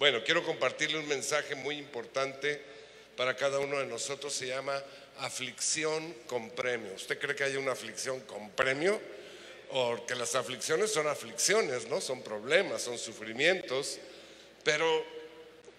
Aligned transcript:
Bueno, 0.00 0.24
quiero 0.24 0.42
compartirle 0.42 0.98
un 0.98 1.06
mensaje 1.08 1.54
muy 1.54 1.76
importante 1.76 2.58
para 3.18 3.36
cada 3.36 3.58
uno 3.58 3.78
de 3.78 3.84
nosotros. 3.84 4.32
Se 4.32 4.46
llama 4.46 4.82
aflicción 5.18 6.14
con 6.26 6.48
premio. 6.52 6.94
¿Usted 6.94 7.18
cree 7.18 7.36
que 7.36 7.44
hay 7.44 7.56
una 7.56 7.72
aflicción 7.72 8.18
con 8.20 8.48
premio? 8.52 8.98
O 9.72 10.06
que 10.06 10.14
las 10.14 10.34
aflicciones 10.36 10.90
son 10.90 11.06
aflicciones, 11.06 11.86
¿no? 11.86 12.00
Son 12.00 12.22
problemas, 12.22 12.80
son 12.80 12.96
sufrimientos. 12.96 13.98
Pero 14.64 15.04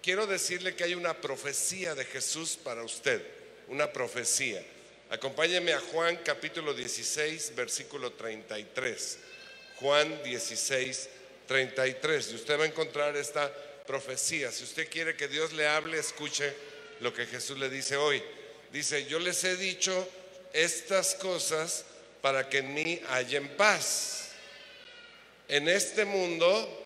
quiero 0.00 0.28
decirle 0.28 0.76
que 0.76 0.84
hay 0.84 0.94
una 0.94 1.20
profecía 1.20 1.96
de 1.96 2.04
Jesús 2.04 2.56
para 2.62 2.84
usted. 2.84 3.26
Una 3.66 3.92
profecía. 3.92 4.64
Acompáñeme 5.10 5.72
a 5.72 5.80
Juan 5.80 6.16
capítulo 6.24 6.74
16, 6.74 7.56
versículo 7.56 8.12
33. 8.12 9.18
Juan 9.80 10.22
16, 10.22 11.08
33. 11.48 12.30
Y 12.30 12.34
usted 12.36 12.60
va 12.60 12.62
a 12.62 12.68
encontrar 12.68 13.16
esta 13.16 13.52
profecía. 13.86 14.50
Si 14.52 14.64
usted 14.64 14.88
quiere 14.88 15.16
que 15.16 15.28
Dios 15.28 15.52
le 15.52 15.66
hable, 15.66 15.98
escuche 15.98 16.52
lo 17.00 17.12
que 17.12 17.26
Jesús 17.26 17.58
le 17.58 17.68
dice 17.68 17.96
hoy. 17.96 18.22
Dice, 18.72 19.04
yo 19.06 19.18
les 19.18 19.42
he 19.44 19.56
dicho 19.56 20.08
estas 20.52 21.14
cosas 21.14 21.84
para 22.20 22.48
que 22.48 22.58
en 22.58 22.74
mí 22.74 23.00
hayan 23.10 23.48
paz. 23.56 24.30
En 25.48 25.68
este 25.68 26.04
mundo 26.04 26.78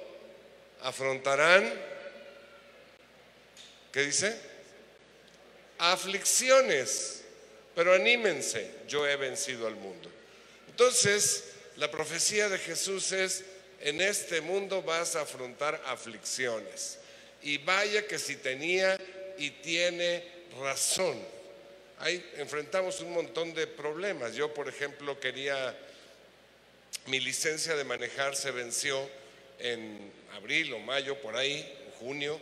afrontarán, 0.82 1.72
¿qué 3.92 4.02
dice? 4.02 4.36
Aflicciones, 5.78 7.22
pero 7.74 7.92
anímense, 7.92 8.70
yo 8.88 9.06
he 9.06 9.16
vencido 9.16 9.66
al 9.66 9.76
mundo. 9.76 10.10
Entonces, 10.68 11.44
la 11.76 11.90
profecía 11.90 12.48
de 12.48 12.58
Jesús 12.58 13.12
es, 13.12 13.44
en 13.80 14.00
este 14.00 14.40
mundo 14.40 14.82
vas 14.82 15.16
a 15.16 15.22
afrontar 15.22 15.80
aflicciones. 15.86 16.98
Y 17.42 17.58
vaya 17.58 18.06
que 18.06 18.18
si 18.18 18.36
tenía 18.36 18.98
y 19.38 19.50
tiene 19.50 20.24
razón. 20.60 21.16
Ahí 21.98 22.24
enfrentamos 22.36 23.00
un 23.00 23.12
montón 23.12 23.54
de 23.54 23.66
problemas. 23.66 24.34
Yo, 24.34 24.52
por 24.52 24.68
ejemplo, 24.68 25.18
quería, 25.18 25.76
mi 27.06 27.20
licencia 27.20 27.74
de 27.74 27.84
manejar 27.84 28.36
se 28.36 28.50
venció 28.50 29.08
en 29.58 30.12
abril 30.34 30.72
o 30.74 30.78
mayo, 30.78 31.20
por 31.20 31.36
ahí, 31.36 31.66
junio, 31.98 32.38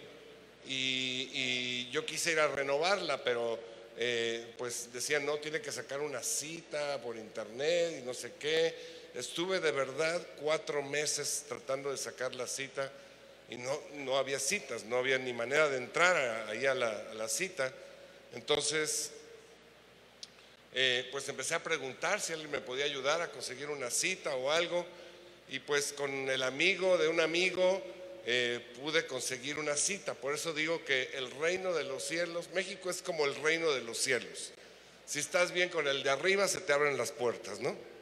y, 0.67 1.91
yo 1.91 2.05
quise 2.05 2.33
ir 2.33 2.41
a 2.41 2.49
renovarla, 2.49 3.23
pero 3.23 3.59
eh, 3.97 4.55
pues 4.59 4.93
decían, 4.93 5.25
no, 5.25 5.37
tiene 5.37 5.61
que 5.61 5.71
sacar 5.71 6.01
una 6.01 6.23
cita 6.23 7.01
por 7.01 7.17
internet 7.17 7.99
y 8.01 8.03
no 8.05 8.15
sé 8.15 8.33
qué 8.39 8.75
Estuve 9.15 9.61
de 9.61 9.71
verdad 9.71 10.21
cuatro 10.41 10.83
meses 10.83 11.45
tratando 11.47 11.93
de 11.93 11.97
sacar 11.97 12.35
la 12.35 12.49
cita 12.49 12.91
y 13.49 13.57
no, 13.57 13.81
no 13.99 14.19
había 14.19 14.41
citas, 14.41 14.83
no 14.85 14.97
había 14.97 15.19
ni 15.19 15.33
manera 15.33 15.69
de 15.69 15.77
entrar 15.77 16.49
ahí 16.49 16.67
a 16.67 16.75
la, 16.75 17.29
cita. 17.29 17.73
Entonces, 18.35 19.13
eh, 20.75 21.09
pues 21.13 21.29
empecé 21.29 21.55
a 21.55 21.63
preguntar 21.63 22.21
si 22.21 22.33
alguien 22.33 22.51
me 22.51 22.61
podía 22.61 22.87
ayudar 22.87 23.23
a 23.23 23.31
conseguir 23.31 23.71
una 23.71 23.89
cita 23.89 24.35
o 24.35 24.51
algo. 24.51 24.85
Y 25.49 25.61
pues 25.61 25.93
con 25.93 26.11
el 26.11 26.43
amigo 26.43 26.99
de 26.99 27.07
un 27.07 27.21
amigo 27.21 27.81
eh, 28.27 28.61
pude 28.83 29.07
conseguir 29.07 29.61
una 29.61 29.77
cita. 29.77 30.15
Por 30.15 30.35
eso 30.35 30.53
digo 30.53 30.85
que 30.85 31.11
el 31.15 31.31
reino 31.31 31.73
de 31.73 31.85
los 31.85 32.03
cielos, 32.03 32.49
México 32.53 32.91
es 32.91 33.01
como 33.01 33.27
el 33.27 33.37
reino 33.37 33.71
de 33.71 33.83
los 33.83 33.97
cielos. 33.97 34.51
Si 35.07 35.21
estás 35.21 35.53
bien 35.53 35.69
con 35.69 35.87
el 35.87 36.03
de 36.03 36.11
arriba, 36.11 36.49
se 36.49 36.63
te 36.63 36.73
abren 36.73 36.97
las 36.97 37.13
puertas, 37.13 37.61
¿no? 37.61 37.94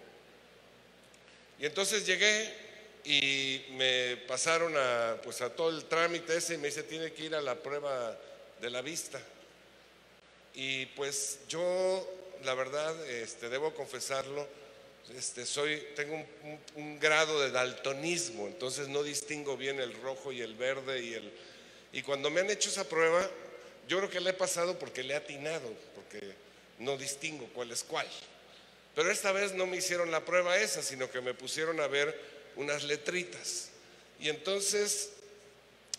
Y 1.62 1.66
entonces 1.66 2.04
llegué 2.04 2.52
y 3.04 3.66
me 3.74 4.16
pasaron 4.26 4.74
a, 4.76 5.16
pues 5.22 5.40
a 5.42 5.50
todo 5.50 5.70
el 5.70 5.84
trámite 5.84 6.36
ese 6.36 6.54
y 6.54 6.58
me 6.58 6.66
dice, 6.66 6.82
tiene 6.82 7.12
que 7.12 7.26
ir 7.26 7.36
a 7.36 7.40
la 7.40 7.54
prueba 7.54 8.18
de 8.60 8.68
la 8.68 8.82
vista. 8.82 9.20
Y 10.54 10.86
pues 10.86 11.38
yo, 11.48 12.04
la 12.42 12.54
verdad, 12.54 13.08
este, 13.08 13.48
debo 13.48 13.72
confesarlo, 13.74 14.44
este, 15.16 15.46
soy, 15.46 15.86
tengo 15.94 16.26
un, 16.74 16.98
grado 16.98 17.40
de 17.40 17.52
daltonismo, 17.52 18.48
entonces 18.48 18.88
no 18.88 19.04
distingo 19.04 19.56
bien 19.56 19.78
el 19.78 19.94
rojo 20.02 20.32
y 20.32 20.40
el 20.40 20.56
verde 20.56 21.00
y 21.00 21.14
el... 21.14 21.32
Y 21.92 22.02
cuando 22.02 22.28
me 22.28 22.40
han 22.40 22.50
hecho 22.50 22.70
esa 22.70 22.88
prueba, 22.88 23.30
yo 23.86 23.98
creo 23.98 24.10
que 24.10 24.20
le 24.20 24.30
he 24.30 24.34
pasado 24.34 24.80
porque 24.80 25.04
le 25.04 25.14
he 25.14 25.16
atinado, 25.16 25.72
porque 25.94 26.34
no 26.80 26.96
distingo 26.96 27.48
cuál 27.54 27.70
es 27.70 27.84
cuál. 27.84 28.08
Pero 28.94 29.10
esta 29.10 29.32
vez 29.32 29.54
no 29.54 29.66
me 29.66 29.78
hicieron 29.78 30.10
la 30.10 30.24
prueba 30.24 30.58
esa, 30.58 30.82
sino 30.82 31.10
que 31.10 31.20
me 31.20 31.34
pusieron 31.34 31.80
a 31.80 31.86
ver 31.86 32.18
unas 32.56 32.84
letritas. 32.84 33.70
Y 34.20 34.28
entonces 34.28 35.10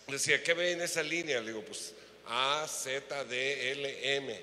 decía, 0.06 0.42
¿qué 0.42 0.54
ve 0.54 0.72
en 0.72 0.82
esa 0.82 1.02
línea? 1.02 1.40
Le 1.40 1.48
digo, 1.48 1.62
pues 1.62 1.92
A, 2.26 2.66
Z, 2.68 3.24
D, 3.24 3.72
L, 3.72 4.16
M. 4.16 4.40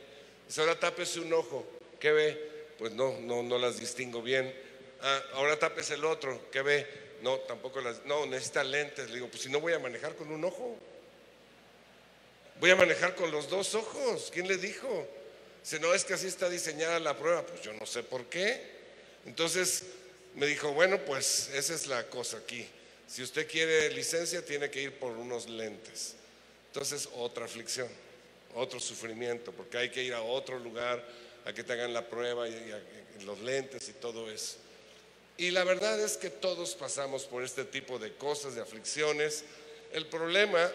Dice, 0.47 0.61
ahora 0.61 0.79
tápese 0.79 1.19
un 1.19 1.33
ojo. 1.33 1.65
¿Qué 1.99 2.11
ve? 2.11 2.51
Pues 2.77 2.91
no, 2.93 3.17
no, 3.21 3.41
no 3.41 3.57
las 3.57 3.79
distingo 3.79 4.21
bien. 4.21 4.53
Ah, 5.01 5.23
ahora 5.33 5.57
tápese 5.57 5.93
el 5.93 6.03
otro. 6.03 6.49
¿Qué 6.51 6.61
ve? 6.61 6.87
No, 7.21 7.37
tampoco 7.39 7.79
las. 7.79 8.03
No, 8.05 8.25
necesita 8.25 8.63
lentes. 8.63 9.07
Le 9.09 9.15
digo, 9.15 9.27
pues 9.29 9.43
si 9.43 9.49
no 9.49 9.61
voy 9.61 9.73
a 9.73 9.79
manejar 9.79 10.15
con 10.15 10.31
un 10.31 10.43
ojo. 10.43 10.77
Voy 12.59 12.69
a 12.69 12.75
manejar 12.75 13.15
con 13.15 13.31
los 13.31 13.49
dos 13.49 13.73
ojos. 13.75 14.29
¿Quién 14.33 14.47
le 14.47 14.57
dijo? 14.57 15.07
Si 15.63 15.79
no 15.79 15.93
es 15.93 16.03
que 16.03 16.13
así 16.13 16.27
está 16.27 16.49
diseñada 16.49 16.99
la 16.99 17.17
prueba, 17.17 17.45
pues 17.45 17.61
yo 17.61 17.73
no 17.73 17.85
sé 17.85 18.03
por 18.03 18.25
qué. 18.25 18.61
Entonces 19.25 19.83
me 20.35 20.47
dijo, 20.47 20.71
bueno, 20.73 20.99
pues 21.05 21.49
esa 21.53 21.73
es 21.73 21.87
la 21.87 22.07
cosa 22.09 22.37
aquí. 22.37 22.67
Si 23.07 23.21
usted 23.21 23.47
quiere 23.47 23.89
licencia, 23.91 24.43
tiene 24.43 24.69
que 24.69 24.81
ir 24.81 24.93
por 24.97 25.11
unos 25.11 25.49
lentes. 25.49 26.15
Entonces, 26.67 27.09
otra 27.15 27.43
aflicción, 27.43 27.89
otro 28.55 28.79
sufrimiento, 28.79 29.51
porque 29.51 29.77
hay 29.77 29.89
que 29.89 30.01
ir 30.01 30.13
a 30.13 30.21
otro 30.21 30.57
lugar 30.57 31.05
a 31.43 31.51
que 31.51 31.63
te 31.63 31.73
hagan 31.73 31.93
la 31.93 32.07
prueba 32.07 32.47
y, 32.47 32.73
los 33.25 33.39
lentes 33.41 33.89
y 33.89 33.93
todo 33.93 34.31
eso. 34.31 34.55
Y 35.37 35.51
la 35.51 35.65
verdad 35.65 35.99
es 35.99 36.17
que 36.17 36.29
todos 36.29 36.75
pasamos 36.75 37.25
por 37.25 37.43
este 37.43 37.65
tipo 37.65 37.99
de 37.99 38.13
cosas, 38.15 38.55
de 38.55 38.61
aflicciones. 38.61 39.43
El 39.91 40.07
problema 40.07 40.71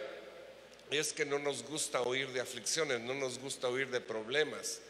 es 0.91 1.13
que 1.13 1.25
no 1.25 1.39
nos 1.39 1.65
gusta 1.65 2.03
oír 2.03 2.29
de 2.29 2.41
aflicciones, 2.41 3.01
no 3.01 3.15
nos 3.15 3.39
gusta 3.39 3.69
oír 3.69 3.89
de 3.91 4.01
problemas. 4.01 4.81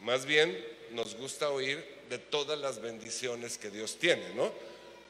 Más 0.00 0.26
bien 0.26 0.56
nos 0.92 1.14
gusta 1.14 1.50
oír 1.50 1.84
de 2.08 2.18
todas 2.18 2.58
las 2.58 2.80
bendiciones 2.80 3.58
que 3.58 3.70
Dios 3.70 3.98
tiene, 3.98 4.34
¿no? 4.34 4.52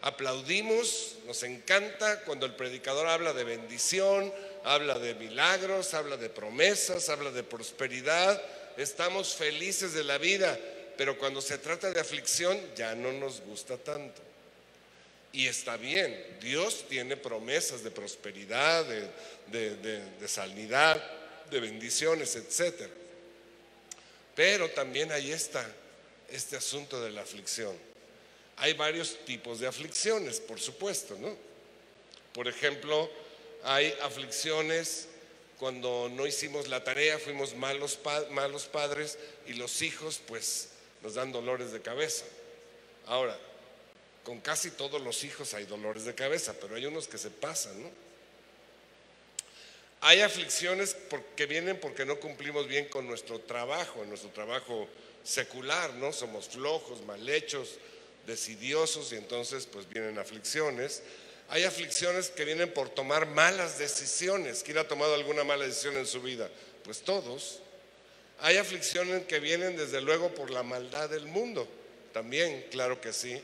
Aplaudimos, 0.03 1.17
nos 1.27 1.45
encanta 1.45 2.23
cuando 2.25 2.45
el 2.45 2.57
predicador 2.57 3.07
habla 3.07 3.33
de 3.33 3.45
bendición, 3.45 4.33
habla 4.65 4.99
de 4.99 5.15
milagros, 5.15 5.95
habla 5.95 6.17
de 6.17 6.29
promesas, 6.29 7.09
habla 7.09 7.31
de 7.31 7.45
prosperidad. 7.45 8.43
Estamos 8.77 9.35
felices 9.35 9.93
de 9.93 10.03
la 10.03 10.19
vida, 10.19 10.59
pero 10.97 11.17
cuando 11.19 11.41
se 11.41 11.59
trata 11.59 11.93
de 11.93 12.01
aflicción 12.01 12.61
ya 12.75 12.97
no 12.97 13.13
nos 13.13 13.43
gusta 13.43 13.77
tanto. 13.77 14.32
Y 15.33 15.47
está 15.47 15.79
bien, 15.79 16.39
Dios 16.43 16.85
tiene 16.89 17.17
promesas 17.17 17.83
de 17.83 17.91
prosperidad, 17.91 18.85
de, 19.47 20.29
sanidad, 20.29 21.03
de 21.51 21.61
bendiciones, 21.61 22.37
etc. 22.37 22.91
Pero 24.35 24.69
también 24.71 25.11
ahí 25.11 25.33
está 25.33 25.67
este 26.31 26.57
asunto 26.57 27.03
de 27.03 27.11
la 27.11 27.23
aflicción. 27.23 27.75
Hay 28.59 28.75
varios 28.75 29.25
tipos 29.25 29.59
de 29.59 29.67
aflicciones, 29.67 30.39
por 30.39 30.61
supuesto, 30.61 31.17
¿no? 31.19 31.35
Por 32.35 32.47
ejemplo, 32.47 33.11
hay 33.65 33.95
aflicciones 34.03 35.09
cuando 35.59 36.11
no 36.13 36.27
hicimos 36.27 36.69
la 36.69 36.85
tarea, 36.85 37.19
fuimos 37.19 37.55
malos, 37.55 37.99
malos 38.31 38.65
padres 38.65 39.19
y 39.47 39.55
los 39.55 39.81
hijos 39.81 40.21
pues 40.27 40.69
nos 41.03 41.15
dan 41.15 41.33
dolores 41.33 41.73
de 41.73 41.81
cabeza. 41.81 42.25
Ahora, 43.07 43.39
con 44.25 44.41
casi 44.41 44.71
todos 44.71 45.01
los 45.01 45.25
hijos 45.25 45.55
hay 45.55 45.65
dolores 45.65 46.05
de 46.05 46.15
cabeza, 46.15 46.55
pero 46.61 46.77
hay 46.77 46.87
unos 46.87 47.09
que 47.09 47.19
se 47.19 47.31
pasan, 47.31 47.83
¿no? 47.83 47.91
Hay 50.05 50.21
aflicciones 50.21 50.97
que 51.37 51.47
vienen 51.47 51.79
porque 51.79 52.05
no 52.05 52.19
cumplimos 52.19 52.67
bien 52.67 52.87
con 52.89 53.07
nuestro 53.07 53.39
trabajo, 53.39 54.05
nuestro 54.05 54.31
trabajo 54.31 54.89
secular, 55.23 55.95
¿no? 55.95 56.13
Somos 56.13 56.49
flojos, 56.49 57.03
mal 57.03 57.29
hechos, 57.29 57.77
decidiosos 58.27 59.13
y 59.13 59.17
entonces 59.17 59.67
pues 59.67 59.89
vienen 59.89 60.19
aflicciones. 60.19 61.03
Hay 61.51 61.63
aflicciones 61.63 62.31
que 62.31 62.45
vienen 62.45 62.73
por 62.75 62.89
tomar 62.89 63.27
malas 63.27 63.79
decisiones. 63.79 64.65
¿Quién 64.65 64.79
ha 64.79 64.89
tomado 64.89 65.15
alguna 65.15 65.45
mala 65.45 65.67
decisión 65.67 65.97
en 65.97 66.07
su 66.07 66.21
vida? 66.21 66.51
Pues 66.83 67.03
todos. 67.03 67.61
Hay 68.41 68.57
aflicciones 68.57 69.27
que 69.27 69.39
vienen 69.39 69.77
desde 69.77 70.01
luego 70.01 70.35
por 70.35 70.51
la 70.51 70.65
maldad 70.65 71.11
del 71.11 71.27
mundo. 71.27 71.69
También, 72.13 72.67
claro 72.73 73.01
que 73.01 73.13
sí. 73.13 73.41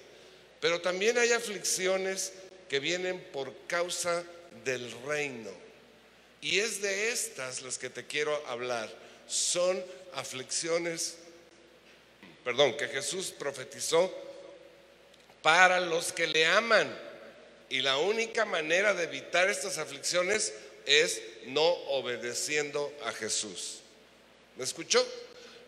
Pero 0.60 0.80
también 0.80 1.18
hay 1.18 1.32
aflicciones 1.32 2.32
que 2.68 2.80
vienen 2.80 3.20
por 3.32 3.54
causa 3.66 4.24
del 4.64 4.90
reino. 5.06 5.50
Y 6.40 6.60
es 6.60 6.80
de 6.82 7.10
estas 7.10 7.62
las 7.62 7.78
que 7.78 7.90
te 7.90 8.06
quiero 8.06 8.34
hablar. 8.46 8.88
Son 9.26 9.82
aflicciones, 10.14 11.16
perdón, 12.44 12.76
que 12.76 12.88
Jesús 12.88 13.32
profetizó 13.36 14.12
para 15.42 15.80
los 15.80 16.12
que 16.12 16.26
le 16.26 16.46
aman. 16.46 16.96
Y 17.70 17.80
la 17.80 17.98
única 17.98 18.44
manera 18.44 18.94
de 18.94 19.04
evitar 19.04 19.48
estas 19.50 19.78
aflicciones 19.78 20.54
es 20.86 21.20
no 21.46 21.62
obedeciendo 21.62 22.92
a 23.04 23.12
Jesús. 23.12 23.80
¿Me 24.56 24.64
escuchó? 24.64 25.06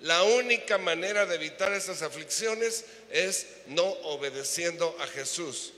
La 0.02 0.23
única 0.23 0.79
manera 0.79 1.26
de 1.26 1.35
evitar 1.35 1.73
esas 1.73 2.02
aflicciones 2.02 2.85
es 3.11 3.47
no 3.67 3.85
obedeciendo 3.85 4.97
a 5.00 5.06
Jesús. 5.06 5.73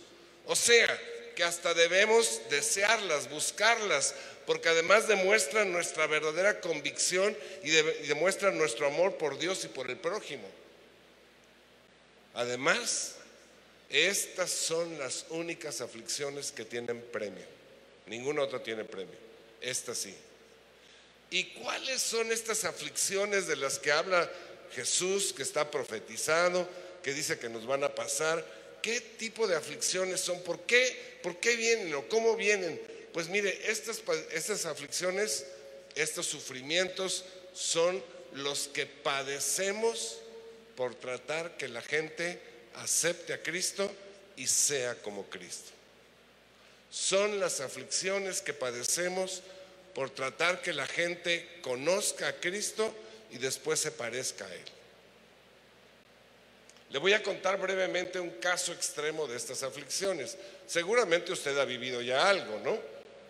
O 0.46 0.54
sea, 0.54 1.00
que 1.34 1.42
hasta 1.44 1.74
debemos 1.74 2.40
desearlas, 2.50 3.28
buscarlas, 3.30 4.14
porque 4.46 4.69
además 4.69 5.08
demuestran 5.08 5.72
nuestra 5.72 6.06
verdadera 6.06 6.60
convicción 6.60 7.36
y, 7.62 7.70
demuestran 7.70 8.58
nuestro 8.58 8.86
amor 8.86 9.16
por 9.16 9.38
Dios 9.38 9.64
y 9.64 9.69
por 9.69 9.90
el 9.90 9.96
prójimo. 9.96 10.48
Además, 12.34 13.16
estas 13.88 14.50
son 14.50 14.98
las 14.98 15.26
únicas 15.30 15.80
aflicciones 15.80 16.52
que 16.52 16.64
tienen 16.64 17.00
premio. 17.12 17.44
Ningún 18.06 18.38
otro 18.38 18.60
tiene 18.60 18.84
premio. 18.84 19.16
Esta 19.60 19.94
sí. 19.94 20.14
¿Y 21.32 21.44
cuáles 21.44 22.02
son 22.02 22.31
estas 22.31 22.64
aflicciones 22.64 23.46
de 23.46 23.56
las 23.56 23.79
que 23.79 23.90
habla 23.90 24.31
Jesús, 24.75 25.32
que 25.32 25.43
está 25.43 25.70
profetizado, 25.70 26.69
que 27.02 27.14
dice 27.14 27.38
que 27.38 27.49
nos 27.49 27.67
van 27.67 27.82
a 27.84 27.94
pasar? 27.94 28.44
¿Qué 28.82 29.00
tipo 29.00 29.46
de 29.46 29.56
aflicciones 29.56 30.20
son? 30.20 30.43
¿Por 30.43 30.61
qué? 30.61 31.19
¿Por 31.23 31.40
qué 31.40 31.56
vienen 31.56 31.94
o 31.94 32.06
cómo 32.06 32.37
vienen? 32.37 32.79
Pues 33.14 33.29
mire, 33.29 33.58
estas, 33.70 34.02
estas 34.32 34.67
aflicciones, 34.67 35.46
estos 35.94 36.26
sufrimientos 36.26 37.25
son 37.55 38.05
los 38.34 38.69
que 38.69 38.84
padecemos 38.84 40.19
por 40.76 40.94
tratar 40.94 41.56
que 41.56 41.69
la 41.69 41.81
gente 41.81 42.40
acepte 42.75 43.32
a 43.32 43.43
Cristo 43.43 43.90
y 44.37 44.46
sea 44.46 44.96
como 44.96 45.25
Cristo. 45.31 45.70
Son 46.90 47.40
las 47.40 47.61
aflicciones 47.61 48.43
que 48.43 48.52
padecemos 48.52 49.40
por 49.94 50.10
tratar 50.10 50.62
que 50.62 50.72
la 50.72 50.86
gente 50.86 51.58
conozca 51.60 52.28
a 52.28 52.32
Cristo 52.34 52.94
y 53.30 53.38
después 53.38 53.80
se 53.80 53.92
parezca 53.92 54.46
a 54.46 54.54
Él. 54.54 54.64
Le 56.90 56.98
voy 56.98 57.14
a 57.14 57.22
contar 57.22 57.58
brevemente 57.58 58.20
un 58.20 58.30
caso 58.32 58.72
extremo 58.72 59.26
de 59.26 59.36
estas 59.36 59.62
aflicciones. 59.62 60.36
Seguramente 60.66 61.32
usted 61.32 61.56
ha 61.58 61.64
vivido 61.64 62.02
ya 62.02 62.28
algo, 62.28 62.60
¿no? 62.62 62.74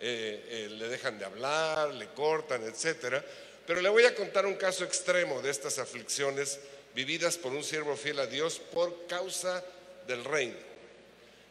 Eh, 0.01 0.45
eh, 0.49 0.67
le 0.69 0.89
dejan 0.89 1.17
de 1.17 1.23
hablar, 1.23 1.93
le 1.93 2.07
cortan, 2.09 2.63
etcétera. 2.63 3.23
Pero 3.65 3.79
le 3.79 3.87
voy 3.87 4.03
a 4.03 4.13
contar 4.13 4.45
un 4.45 4.55
caso 4.55 4.83
extremo 4.83 5.41
de 5.41 5.49
estas 5.49 5.79
aflicciones 5.79 6.59
vividas 6.93 7.37
por 7.37 7.53
un 7.53 7.63
siervo 7.63 7.95
fiel 7.95 8.19
a 8.19 8.27
Dios 8.27 8.59
por 8.59 9.07
causa 9.07 9.63
del 10.07 10.25
reino. 10.25 10.57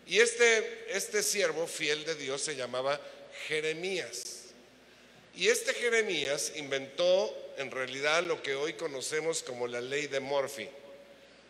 Y 0.06 0.18
este, 0.18 0.94
este 0.94 1.22
siervo 1.22 1.66
fiel 1.66 2.04
de 2.04 2.14
Dios 2.14 2.42
se 2.42 2.56
llamaba 2.56 3.00
Jeremías. 3.48 4.41
Y 5.34 5.48
este 5.48 5.72
Jeremías 5.74 6.52
inventó 6.56 7.34
en 7.56 7.70
realidad 7.70 8.24
lo 8.24 8.42
que 8.42 8.54
hoy 8.54 8.74
conocemos 8.74 9.42
como 9.42 9.66
la 9.66 9.80
ley 9.80 10.06
de 10.06 10.20
Morphy. 10.20 10.68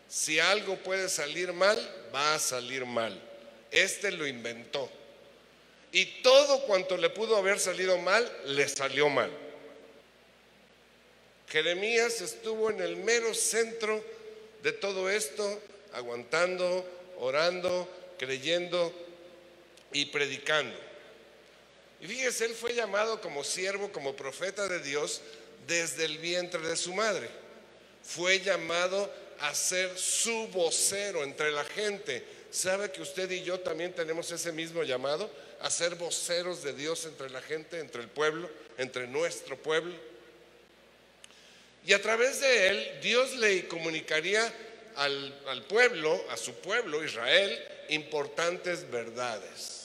Si 0.07 0.39
algo 0.39 0.77
puede 0.77 1.09
salir 1.09 1.53
mal, 1.53 1.77
va 2.13 2.35
a 2.35 2.39
salir 2.39 2.85
mal. 2.85 3.19
Este 3.71 4.11
lo 4.11 4.27
inventó. 4.27 4.89
Y 5.91 6.05
todo 6.21 6.61
cuanto 6.65 6.97
le 6.97 7.09
pudo 7.09 7.35
haber 7.37 7.59
salido 7.59 7.97
mal, 7.97 8.31
le 8.45 8.67
salió 8.67 9.09
mal. 9.09 9.31
Jeremías 11.49 12.21
estuvo 12.21 12.71
en 12.71 12.81
el 12.81 12.95
mero 12.95 13.33
centro 13.33 14.03
de 14.63 14.71
todo 14.71 15.09
esto, 15.09 15.61
aguantando, 15.93 16.85
orando, 17.19 17.87
creyendo 18.17 18.91
y 19.91 20.05
predicando. 20.05 20.75
Y 22.03 22.05
fíjese, 22.05 22.43
él 22.43 22.53
fue 22.53 22.73
llamado 22.73 23.21
como 23.21 23.45
siervo, 23.45 23.89
como 23.93 24.13
profeta 24.13 24.67
de 24.67 24.79
Dios 24.79 25.21
desde 25.65 26.03
el 26.03 26.17
vientre 26.17 26.59
de 26.59 26.75
su 26.75 26.93
madre. 26.93 27.29
Fue 28.03 28.41
llamado 28.41 29.09
a 29.39 29.55
ser 29.55 29.97
su 29.97 30.49
vocero 30.49 31.23
entre 31.23 31.49
la 31.51 31.63
gente. 31.63 32.21
¿Sabe 32.51 32.91
que 32.91 33.01
usted 33.01 33.31
y 33.31 33.43
yo 33.43 33.61
también 33.61 33.93
tenemos 33.93 34.29
ese 34.31 34.51
mismo 34.51 34.83
llamado? 34.83 35.31
A 35.61 35.69
ser 35.69 35.95
voceros 35.95 36.61
de 36.61 36.73
Dios 36.73 37.05
entre 37.05 37.29
la 37.29 37.41
gente, 37.41 37.79
entre 37.79 38.01
el 38.01 38.09
pueblo, 38.09 38.49
entre 38.77 39.07
nuestro 39.07 39.57
pueblo. 39.57 39.95
Y 41.85 41.93
a 41.93 42.01
través 42.01 42.41
de 42.41 42.67
él, 42.67 42.99
Dios 43.01 43.33
le 43.37 43.65
comunicaría 43.69 44.53
al, 44.97 45.65
pueblo, 45.69 46.21
a 46.29 46.35
su 46.35 46.53
pueblo, 46.55 47.01
Israel, 47.01 47.65
importantes 47.87 48.91
verdades. 48.91 49.82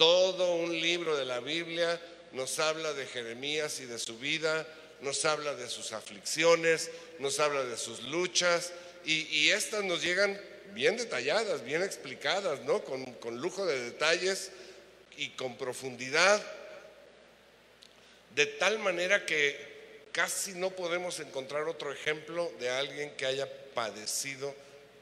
Todo 0.00 0.54
un 0.54 0.80
libro 0.80 1.14
de 1.14 1.26
la 1.26 1.40
Biblia 1.40 2.00
nos 2.32 2.58
habla 2.58 2.94
de 2.94 3.04
Jeremías 3.04 3.80
y 3.80 3.84
de 3.84 3.98
su 3.98 4.16
vida, 4.16 4.66
nos 5.02 5.26
habla 5.26 5.54
de 5.54 5.68
sus 5.68 5.92
aflicciones, 5.92 6.90
nos 7.18 7.38
habla 7.38 7.64
de 7.64 7.76
sus 7.76 8.04
luchas, 8.04 8.72
y, 9.04 9.50
estas 9.50 9.84
nos 9.84 10.02
llegan 10.02 10.40
bien 10.72 10.96
detalladas, 10.96 11.64
bien 11.64 11.82
explicadas, 11.82 12.60
¿no? 12.60 12.82
Con, 12.82 13.12
con 13.16 13.42
lujo 13.42 13.66
de 13.66 13.78
detalles 13.78 14.52
y 15.18 15.30
con 15.32 15.58
profundidad, 15.58 16.42
de 18.34 18.46
tal 18.46 18.78
manera 18.78 19.26
que 19.26 19.68
Casi 20.12 20.54
no 20.54 20.70
podemos 20.70 21.20
encontrar 21.20 21.68
otro 21.68 21.92
ejemplo 21.92 22.50
de 22.58 22.68
alguien 22.68 23.16
que 23.16 23.26
haya 23.26 23.48
padecido 23.74 24.52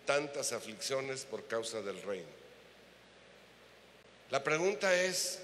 tantas 0.04 0.52
aflicciones 0.52 1.24
por 1.24 1.46
causa 1.46 1.80
del 1.80 2.02
reino. 2.02 2.37
La 4.30 4.44
pregunta 4.44 4.94
es, 4.94 5.38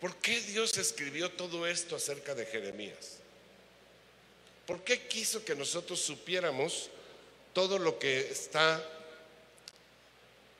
¿por 0.00 0.16
qué 0.16 0.40
Dios 0.40 0.76
escribió 0.78 1.30
todo 1.30 1.66
esto 1.66 1.94
acerca 1.94 2.34
de 2.34 2.46
Jeremías? 2.46 3.18
¿Por 4.66 4.82
qué 4.82 5.06
quiso 5.06 5.44
que 5.44 5.54
nosotros 5.54 6.00
supiéramos 6.00 6.90
todo 7.52 7.78
lo 7.78 7.98
que 7.98 8.30
está, 8.30 8.84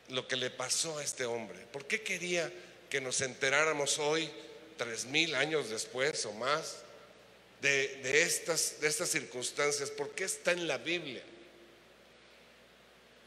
lo 0.09 0.27
que 0.29 0.37
le 0.37 0.51
pasó 0.51 0.99
a 0.99 1.05
este 1.05 1.25
hombre? 1.25 1.59
¿Por 1.73 1.87
qué 1.87 2.03
quería 2.03 2.53
que 2.89 3.01
nos 3.01 3.21
enteráramos 3.21 3.99
hoy, 3.99 4.31
tres 4.77 5.05
mil 5.07 5.35
años 5.35 5.71
después 5.71 6.25
o 6.27 6.33
más, 6.33 6.79
de, 7.61 8.23
estas, 8.23 8.81
de 8.81 8.89
estas 8.89 9.11
circunstancias? 9.11 9.91
¿Por 9.91 10.11
qué 10.11 10.25
está 10.25 10.53
en 10.53 10.69
la 10.69 10.79
Biblia? 10.79 11.23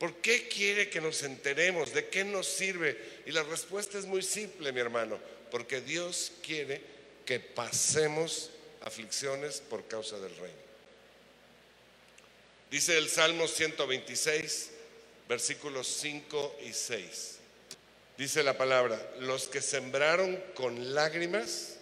¿Por 0.04 0.16
qué 0.16 0.50
quiere 0.50 0.90
que 0.90 1.00
nos 1.00 1.24
enteremos? 1.24 1.94
¿De 1.94 2.10
qué 2.10 2.26
nos 2.26 2.46
sirve? 2.46 3.22
Y 3.26 3.32
la 3.32 3.42
respuesta 3.44 3.98
es 3.98 4.04
muy 4.04 4.22
simple, 4.22 4.74
mi 4.74 4.82
hermano, 4.82 5.18
porque 5.50 5.80
Dios 5.80 6.34
quiere 6.46 6.82
que 7.26 7.40
pasemos 7.40 8.50
aflicciones 8.82 9.62
por 9.62 9.88
causa 9.88 10.20
del 10.20 10.36
reino. 10.36 10.58
Dice 12.70 12.98
el 12.98 13.08
Salmo 13.08 13.48
126, 13.48 14.72
versículos 15.30 15.88
5 15.88 16.58
y 16.66 16.74
6. 16.74 17.36
Dice 18.18 18.44
la 18.44 18.58
palabra, 18.58 19.00
los 19.22 19.48
que 19.48 19.62
sembraron 19.62 20.36
con 20.54 20.94
lágrimas, 20.94 21.78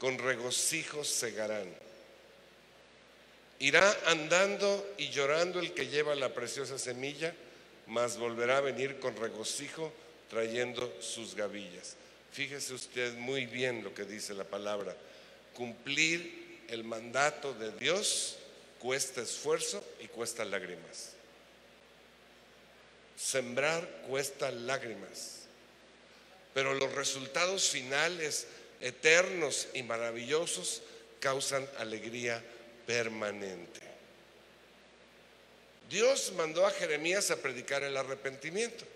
con 0.00 0.18
regocijo 0.18 1.04
segarán. 1.04 1.72
Irá 3.60 3.96
andando 4.06 4.94
y 4.98 5.08
llorando 5.08 5.58
el 5.58 5.74
que 5.74 5.88
lleva 5.88 6.14
la 6.14 6.32
preciosa 6.32 6.78
semilla, 6.78 7.34
mas 7.86 8.16
volverá 8.16 8.58
a 8.58 8.62
venir 8.62 9.00
con 9.00 9.16
regocijo 9.16 9.92
trayendo 10.30 10.94
sus 11.00 11.34
gavillas. 11.34 11.96
Fíjese 12.32 12.74
usted 12.74 13.14
muy 13.14 13.46
bien 13.46 13.82
lo 13.82 13.94
que 13.94 14.04
dice 14.04 14.34
la 14.34 14.44
palabra. 14.44 14.94
Cumplir 15.54 16.60
el 16.68 16.84
mandato 16.84 17.52
de 17.54 17.72
Dios 17.72 18.36
cuesta 18.78 19.22
esfuerzo 19.22 19.82
y 20.00 20.06
cuesta 20.06 20.44
lágrimas. 20.44 21.14
Sembrar 23.16 23.88
cuesta 24.06 24.52
lágrimas. 24.52 25.40
Pero 26.54 26.74
los 26.74 26.92
resultados 26.92 27.68
finales 27.68 28.46
eternos 28.80 29.68
y 29.74 29.82
maravillosos 29.82 30.82
causan 31.18 31.66
alegría 31.78 32.42
permanente. 32.88 33.80
Dios 35.90 36.32
mandó 36.34 36.66
a 36.66 36.70
Jeremías 36.70 37.30
a 37.30 37.36
predicar 37.36 37.82
el 37.82 37.94
arrepentimiento. 37.94 38.86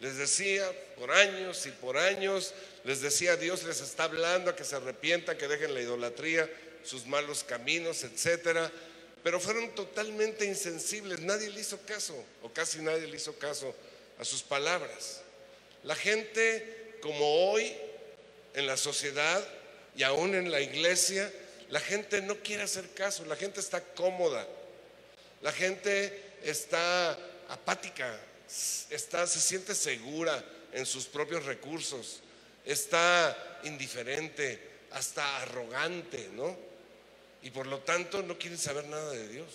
Les 0.00 0.16
decía 0.16 0.66
por 0.96 1.12
años 1.12 1.66
y 1.66 1.70
por 1.70 1.98
años, 1.98 2.54
les 2.84 3.02
decía 3.02 3.36
Dios 3.36 3.64
les 3.64 3.82
está 3.82 4.04
hablando 4.04 4.50
a 4.50 4.56
que 4.56 4.64
se 4.64 4.74
arrepientan, 4.74 5.36
que 5.36 5.48
dejen 5.48 5.74
la 5.74 5.82
idolatría, 5.82 6.50
sus 6.82 7.04
malos 7.04 7.44
caminos, 7.44 8.04
etcétera. 8.04 8.72
Pero 9.22 9.38
fueron 9.38 9.74
totalmente 9.74 10.46
insensibles, 10.46 11.20
nadie 11.20 11.50
le 11.50 11.60
hizo 11.60 11.78
caso, 11.84 12.16
o 12.42 12.50
casi 12.50 12.78
nadie 12.78 13.06
le 13.06 13.16
hizo 13.16 13.38
caso 13.38 13.74
a 14.18 14.24
sus 14.24 14.42
palabras. 14.42 15.20
La 15.82 15.94
gente, 15.94 16.96
como 17.02 17.50
hoy, 17.50 17.70
en 18.54 18.66
la 18.66 18.78
sociedad 18.78 19.46
y 19.94 20.04
aún 20.04 20.34
en 20.34 20.50
la 20.50 20.62
iglesia, 20.62 21.30
la 21.74 21.80
gente 21.80 22.22
no 22.22 22.36
quiere 22.36 22.62
hacer 22.62 22.88
caso, 22.94 23.24
la 23.24 23.34
gente 23.34 23.58
está 23.58 23.80
cómoda, 23.80 24.46
la 25.42 25.50
gente 25.50 26.22
está 26.44 27.18
apática, 27.48 28.16
está, 28.90 29.26
se 29.26 29.40
siente 29.40 29.74
segura 29.74 30.40
en 30.72 30.86
sus 30.86 31.06
propios 31.06 31.44
recursos 31.46 32.20
está 32.64 33.58
indiferente, 33.64 34.60
hasta 34.92 35.42
arrogante, 35.42 36.30
¿no? 36.34 36.56
Y 37.42 37.50
por 37.50 37.66
lo 37.66 37.80
tanto 37.80 38.22
no 38.22 38.38
quieren 38.38 38.56
saber 38.56 38.84
nada 38.86 39.10
de 39.10 39.26
Dios. 39.26 39.48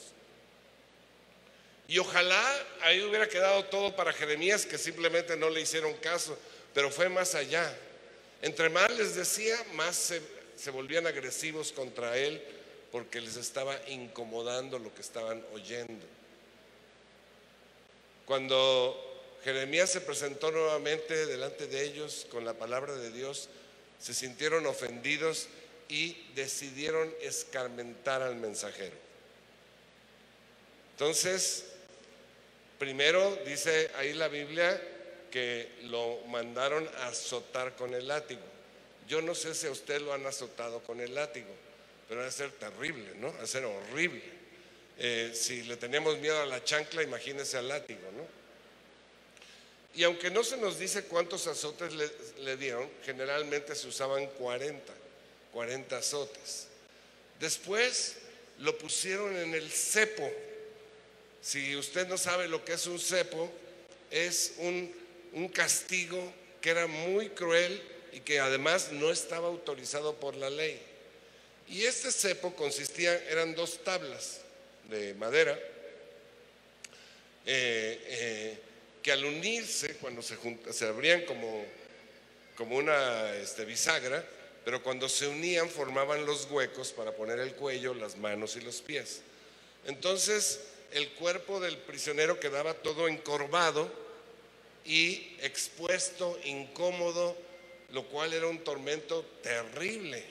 Y 1.88 2.00
ojalá 2.00 2.68
ahí 2.82 3.02
hubiera 3.02 3.30
quedado 3.30 3.64
todo 3.64 3.96
para 3.96 4.12
Jeremías 4.12 4.66
que 4.66 4.78
simplemente 4.78 5.38
no 5.38 5.50
le 5.50 5.62
hicieron 5.62 5.94
caso, 5.94 6.38
pero 6.74 6.92
fue 6.92 7.08
más 7.08 7.34
allá. 7.34 7.74
Entre 8.42 8.68
más 8.68 8.92
les 8.92 9.16
decía, 9.16 9.56
más 9.76 9.96
se, 9.96 10.39
se 10.60 10.72
volvían 10.72 11.08
agresivos 11.08 11.72
contra 11.72 12.18
él 12.18 12.42
porque 12.92 13.22
les 13.22 13.38
estaba 13.38 13.80
incomodando 13.88 14.78
lo 14.78 14.94
que 14.94 15.02
estaban 15.02 15.44
oyendo. 15.54 16.06
Cuando 18.26 19.38
Jeremías 19.44 19.90
se 19.90 20.02
presentó 20.02 20.52
nuevamente 20.52 21.26
delante 21.28 21.68
de 21.68 21.84
ellos 21.84 22.28
con 22.30 22.44
la 22.44 22.54
palabra 22.54 22.94
de 22.96 23.10
Dios, 23.12 23.48
se 24.00 24.14
sintieron 24.14 24.66
ofendidos 24.66 25.48
y 25.88 26.28
decidieron 26.36 27.14
escarmentar 27.22 28.22
al 28.22 28.36
mensajero. 28.36 28.96
Entonces, 30.92 31.68
primero 32.78 33.38
dice 33.46 33.90
ahí 33.96 34.14
la 34.14 34.28
Biblia 34.28 34.80
que 35.32 35.70
lo 35.84 36.20
mandaron 36.28 36.88
a 36.98 37.08
azotar 37.08 37.76
con 37.78 37.94
el 37.94 38.10
látigo. 38.10 38.49
Yo 39.10 39.24
no 39.24 39.34
sé 39.34 39.56
si 39.56 39.66
a 39.66 39.72
usted 39.72 40.02
lo 40.02 40.14
han 40.14 40.24
azotado 40.28 40.84
con 40.84 41.02
el 41.02 41.16
látigo, 41.16 41.50
pero 42.08 42.24
a 42.24 42.30
ser 42.30 42.52
terrible, 42.52 43.16
¿no? 43.16 43.34
A 43.42 43.48
ser 43.48 43.66
horrible. 43.66 44.22
Eh, 45.00 45.32
si 45.34 45.64
le 45.64 45.78
tenemos 45.78 46.20
miedo 46.20 46.40
a 46.40 46.46
la 46.46 46.64
chancla, 46.64 47.02
imagínese 47.02 47.58
al 47.58 47.70
látigo, 47.70 48.02
¿no? 48.16 48.28
Y 49.96 50.04
aunque 50.04 50.30
no 50.30 50.44
se 50.44 50.58
nos 50.58 50.78
dice 50.78 51.06
cuántos 51.06 51.48
azotes 51.48 51.92
le, 52.38 52.58
dieron, 52.58 52.88
generalmente 53.04 53.74
se 53.74 53.88
usaban 53.88 54.28
40, 54.28 54.94
40 55.54 55.98
azotes. 55.98 56.68
Después 57.40 58.18
lo 58.60 58.78
pusieron 58.78 59.36
en 59.36 59.56
el 59.56 59.72
cepo. 59.72 60.32
Si 61.42 61.76
usted 61.76 62.08
no 62.08 62.18
sabe 62.20 62.48
lo 62.48 62.64
que 62.64 62.74
es 62.74 62.86
un 62.86 63.00
cepo, 63.00 63.52
es 64.12 64.54
un 64.60 65.50
castigo 65.52 66.32
que 66.62 66.70
era 66.70 66.86
muy 66.86 67.30
cruel 67.30 67.82
y 68.14 68.22
que 68.22 68.40
además 68.40 68.92
no 68.92 69.12
estaba 69.12 69.48
autorizado 69.48 70.16
por 70.16 70.36
la 70.36 70.50
ley. 70.50 70.80
Y 71.68 71.84
este 71.86 72.12
cepo 72.12 72.56
consistía, 72.56 73.16
eran 73.30 73.54
dos 73.56 73.84
tablas 73.84 74.42
de 74.90 75.14
madera, 75.14 75.58
eh, 77.46 78.02
eh, 78.08 78.58
que 79.04 79.12
al 79.12 79.24
unirse, 79.24 79.96
cuando 79.96 80.22
se, 80.22 80.38
se 80.72 80.86
abrían 80.86 81.22
como, 81.26 81.64
como 82.58 82.76
una 82.76 83.36
este, 83.36 83.66
bisagra, 83.66 84.26
pero 84.66 84.84
cuando 84.84 85.08
se 85.08 85.28
unían 85.28 85.70
formaban 85.70 86.26
los 86.26 86.46
huecos 86.52 86.92
para 86.92 87.12
poner 87.12 87.40
el 87.40 87.54
cuello, 87.54 87.94
las 87.94 88.18
manos 88.18 88.56
y 88.56 88.62
los 88.62 88.82
pies. 88.82 89.22
Entonces 89.86 90.60
el 90.92 91.10
cuerpo 91.12 91.60
del 91.60 91.78
prisionero 91.78 92.40
quedaba 92.40 92.74
todo 92.74 93.08
encorvado 93.08 93.92
y 94.86 95.38
expuesto, 95.42 96.38
incómodo, 96.44 97.38
lo 97.92 98.06
cual 98.08 98.34
era 98.34 98.48
un 98.48 98.64
tormento 98.64 99.24
terrible. 99.42 100.24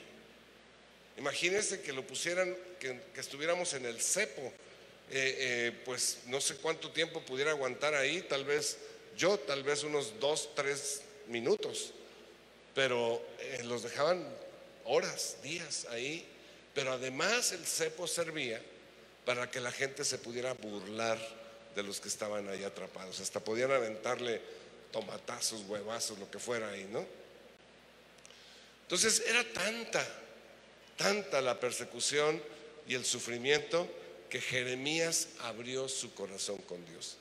Imagínense 1.17 1.81
que 1.81 1.91
lo 1.91 2.05
pusieran, 2.05 2.55
que, 2.79 2.99
estuviéramos 3.15 3.73
en 3.73 3.85
el 3.85 3.99
cepo, 3.99 4.41
eh, 4.41 5.35
eh, 5.37 5.71
pues 5.83 6.19
no 6.27 6.39
sé 6.39 6.55
cuánto 6.57 6.91
tiempo 6.91 7.21
pudiera 7.21 7.51
aguantar 7.51 7.93
ahí, 7.93 8.21
tal 8.21 8.45
vez 8.45 8.77
yo, 9.17 9.37
tal 9.39 9.63
vez 9.63 9.83
unos 9.83 10.19
dos, 10.19 10.55
tres 10.55 11.01
minutos, 11.27 11.93
pero 12.73 13.21
eh, 13.39 13.63
los 13.65 13.83
dejaban 13.83 14.25
horas, 14.85 15.37
días 15.43 15.85
ahí, 15.89 16.25
pero 16.73 16.93
además 16.93 17.51
el 17.51 17.65
cepo 17.65 18.07
servía 18.07 18.61
para 19.25 19.51
que 19.51 19.59
la 19.59 19.71
gente 19.71 20.05
se 20.05 20.17
pudiera 20.17 20.53
burlar 20.53 21.19
de 21.75 21.83
los 21.83 21.99
que 21.99 22.07
estaban 22.07 22.47
ahí 22.47 22.63
atrapados, 22.63 23.19
hasta 23.19 23.41
podían 23.41 23.71
aventarle 23.71 24.41
tomatazos, 24.91 25.63
huevazos, 25.67 26.17
lo 26.17 26.31
que 26.31 26.39
fuera 26.39 26.69
ahí, 26.69 26.87
¿no? 26.89 27.18
Entonces 28.89 29.21
era 29.27 29.43
tanta, 29.43 30.03
tanta 30.97 31.41
la 31.41 31.59
persecución 31.59 32.41
y 32.87 32.95
el 32.95 33.05
sufrimiento 33.05 33.87
que 34.31 34.41
Jeremías 34.41 35.27
abrió 35.41 35.87
su 35.87 36.15
corazón 36.15 36.57
con 36.63 36.83
Dios. 36.87 37.17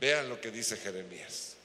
Vean 0.00 0.28
lo 0.28 0.40
que 0.40 0.52
dice 0.52 0.76
Jeremías. 0.76 1.56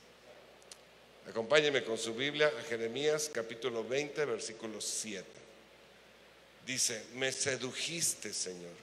Acompáñeme 1.29 1.84
con 1.84 2.00
su 2.00 2.15
Biblia 2.15 2.51
a 2.57 2.63
Jeremías 2.63 3.29
capítulo 3.31 3.88
20, 3.88 4.25
versículo 4.25 4.81
7. 4.81 5.24
Dice, 6.65 7.03
me 7.13 7.31
sedujiste, 7.31 8.34
Señor. 8.34 8.74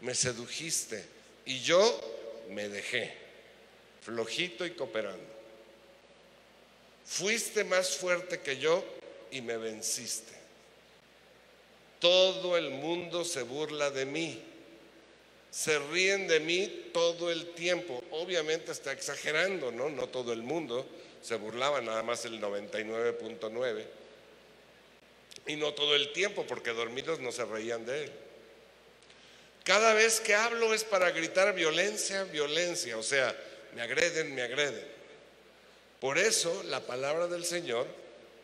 Me 0.00 0.14
sedujiste 0.14 1.04
y 1.44 1.60
yo 1.60 2.00
me 2.48 2.70
dejé, 2.70 3.12
flojito 4.00 4.64
y 4.64 4.70
cooperando. 4.70 5.41
Fuiste 7.04 7.64
más 7.64 7.96
fuerte 7.96 8.40
que 8.40 8.58
yo 8.58 8.84
y 9.30 9.40
me 9.40 9.56
venciste. 9.56 10.32
Todo 11.98 12.56
el 12.56 12.70
mundo 12.70 13.24
se 13.24 13.42
burla 13.42 13.90
de 13.90 14.06
mí. 14.06 14.42
Se 15.50 15.78
ríen 15.78 16.26
de 16.26 16.40
mí 16.40 16.90
todo 16.92 17.30
el 17.30 17.52
tiempo. 17.54 18.02
Obviamente 18.10 18.72
está 18.72 18.92
exagerando, 18.92 19.70
¿no? 19.70 19.88
No 19.88 20.08
todo 20.08 20.32
el 20.32 20.42
mundo. 20.42 20.86
Se 21.22 21.36
burlaba 21.36 21.80
nada 21.80 22.02
más 22.02 22.24
el 22.24 22.40
99.9. 22.40 23.84
Y 25.46 25.56
no 25.56 25.74
todo 25.74 25.94
el 25.94 26.12
tiempo, 26.12 26.46
porque 26.46 26.70
dormidos 26.70 27.20
no 27.20 27.32
se 27.32 27.44
reían 27.44 27.84
de 27.84 28.04
él. 28.04 28.12
Cada 29.64 29.94
vez 29.94 30.20
que 30.20 30.34
hablo 30.34 30.74
es 30.74 30.84
para 30.84 31.10
gritar 31.10 31.54
violencia, 31.54 32.24
violencia. 32.24 32.96
O 32.98 33.02
sea, 33.02 33.36
me 33.74 33.82
agreden, 33.82 34.34
me 34.34 34.42
agreden. 34.42 35.01
Por 36.02 36.18
eso 36.18 36.64
la 36.64 36.80
palabra 36.80 37.28
del 37.28 37.44
Señor 37.44 37.86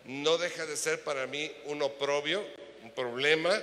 no 0.05 0.39
deja 0.39 0.65
de 0.65 0.77
ser 0.77 1.03
para 1.03 1.27
mí 1.27 1.51
un 1.65 1.83
oprobio, 1.83 2.41
un 2.85 2.93
problema, 2.93 3.61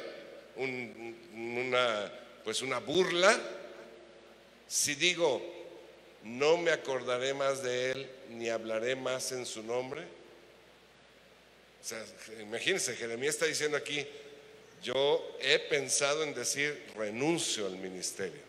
una, 0.57 2.11
pues 2.43 2.61
una 2.61 2.79
burla. 2.79 3.39
Si 4.67 4.95
digo, 4.95 5.41
no 6.23 6.57
me 6.57 6.71
acordaré 6.71 7.33
más 7.33 7.63
de 7.63 7.91
él, 7.91 8.09
ni 8.31 8.49
hablaré 8.49 8.97
más 8.97 9.31
en 9.31 9.45
su 9.45 9.63
nombre. 9.63 10.01
O 11.81 11.87
sea, 11.87 12.05
imagínense, 12.41 12.97
Jeremías 12.97 13.35
está 13.35 13.45
diciendo 13.45 13.77
aquí, 13.77 14.05
yo 14.83 15.37
he 15.39 15.57
pensado 15.57 16.23
en 16.23 16.33
decir, 16.33 16.85
renuncio 16.97 17.65
al 17.65 17.77
ministerio, 17.77 18.41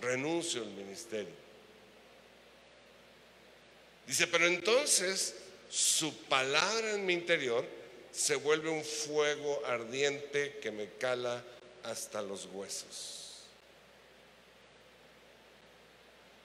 renuncio 0.00 0.62
al 0.62 0.70
ministerio. 0.70 1.41
Dice, 4.06 4.26
pero 4.26 4.46
entonces 4.46 5.34
su 5.70 6.14
palabra 6.24 6.92
en 6.92 7.06
mi 7.06 7.14
interior 7.14 7.64
se 8.12 8.36
vuelve 8.36 8.68
un 8.68 8.84
fuego 8.84 9.62
ardiente 9.64 10.58
que 10.58 10.70
me 10.70 10.90
cala 10.98 11.42
hasta 11.84 12.20
los 12.20 12.46
huesos. 12.46 13.18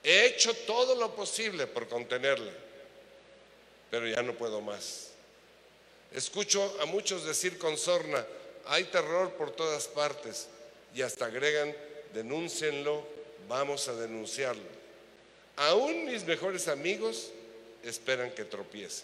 He 0.04 0.28
hecho 0.28 0.54
todo 0.66 0.96
lo 0.96 1.14
posible 1.14 1.68
por 1.68 1.90
contenerla, 1.90 2.54
pero 3.92 4.08
ya 4.08 4.22
no 4.22 4.34
puedo 4.34 4.62
más. 4.62 5.10
Escucho 6.14 6.78
a 6.80 6.86
muchos 6.86 7.26
decir 7.26 7.58
con 7.58 7.78
sorna, 7.78 8.26
hay 8.68 8.86
terror 8.86 9.34
por 9.34 9.52
todas 9.52 9.88
partes, 9.88 10.48
y 10.96 11.02
hasta 11.02 11.26
agregan, 11.26 11.76
denúncienlo, 12.14 13.06
vamos 13.50 13.90
a 13.90 13.96
denunciarlo. 13.96 14.78
Aún 15.58 16.06
mis 16.06 16.24
mejores 16.24 16.70
amigos 16.70 17.32
esperan 17.84 18.32
que 18.32 18.46
tropiece. 18.46 19.04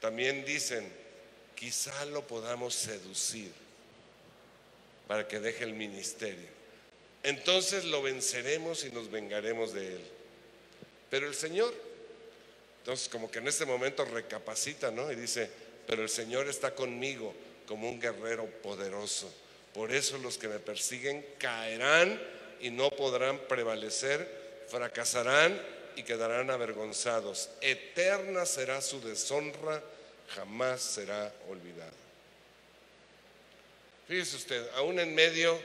También 0.00 0.44
dicen, 0.44 0.90
quizá 1.54 2.04
lo 2.06 2.26
podamos 2.26 2.74
seducir 2.74 3.52
para 5.06 5.28
que 5.28 5.40
deje 5.40 5.64
el 5.64 5.74
ministerio. 5.74 6.48
Entonces 7.22 7.84
lo 7.84 8.02
venceremos 8.02 8.84
y 8.84 8.90
nos 8.90 9.10
vengaremos 9.10 9.72
de 9.72 9.94
él. 9.94 10.00
Pero 11.08 11.28
el 11.28 11.34
Señor, 11.34 11.72
entonces 12.78 13.08
como 13.08 13.30
que 13.30 13.38
en 13.38 13.48
este 13.48 13.64
momento 13.64 14.04
recapacita, 14.04 14.90
¿no? 14.90 15.12
Y 15.12 15.14
dice, 15.14 15.48
pero 15.86 16.02
el 16.02 16.08
Señor 16.08 16.48
está 16.48 16.74
conmigo 16.74 17.34
como 17.66 17.88
un 17.88 18.00
guerrero 18.00 18.46
poderoso. 18.62 19.32
Por 19.72 19.92
eso 19.92 20.18
los 20.18 20.38
que 20.38 20.48
me 20.48 20.58
persiguen 20.58 21.24
caerán 21.38 22.20
y 22.60 22.70
no 22.70 22.90
podrán 22.90 23.38
prevalecer, 23.48 24.64
fracasarán 24.68 25.60
y 25.96 26.02
quedarán 26.02 26.50
avergonzados. 26.50 27.48
Eterna 27.60 28.46
será 28.46 28.80
su 28.80 29.00
deshonra, 29.00 29.82
jamás 30.34 30.82
será 30.82 31.32
olvidada. 31.48 31.92
Fíjese 34.08 34.36
usted, 34.36 34.68
aún 34.74 34.98
en 34.98 35.14
medio 35.14 35.58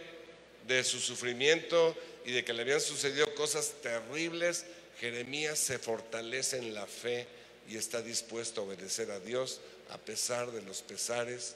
de 0.67 0.83
su 0.83 0.99
sufrimiento 0.99 1.95
y 2.25 2.31
de 2.31 2.43
que 2.43 2.53
le 2.53 2.61
habían 2.61 2.81
sucedido 2.81 3.33
cosas 3.35 3.73
terribles, 3.81 4.65
Jeremías 4.99 5.59
se 5.59 5.79
fortalece 5.79 6.57
en 6.57 6.73
la 6.73 6.85
fe 6.85 7.27
y 7.69 7.77
está 7.77 8.01
dispuesto 8.01 8.61
a 8.61 8.63
obedecer 8.65 9.11
a 9.11 9.19
Dios 9.19 9.59
a 9.89 9.97
pesar 9.97 10.51
de 10.51 10.61
los 10.61 10.81
pesares, 10.81 11.55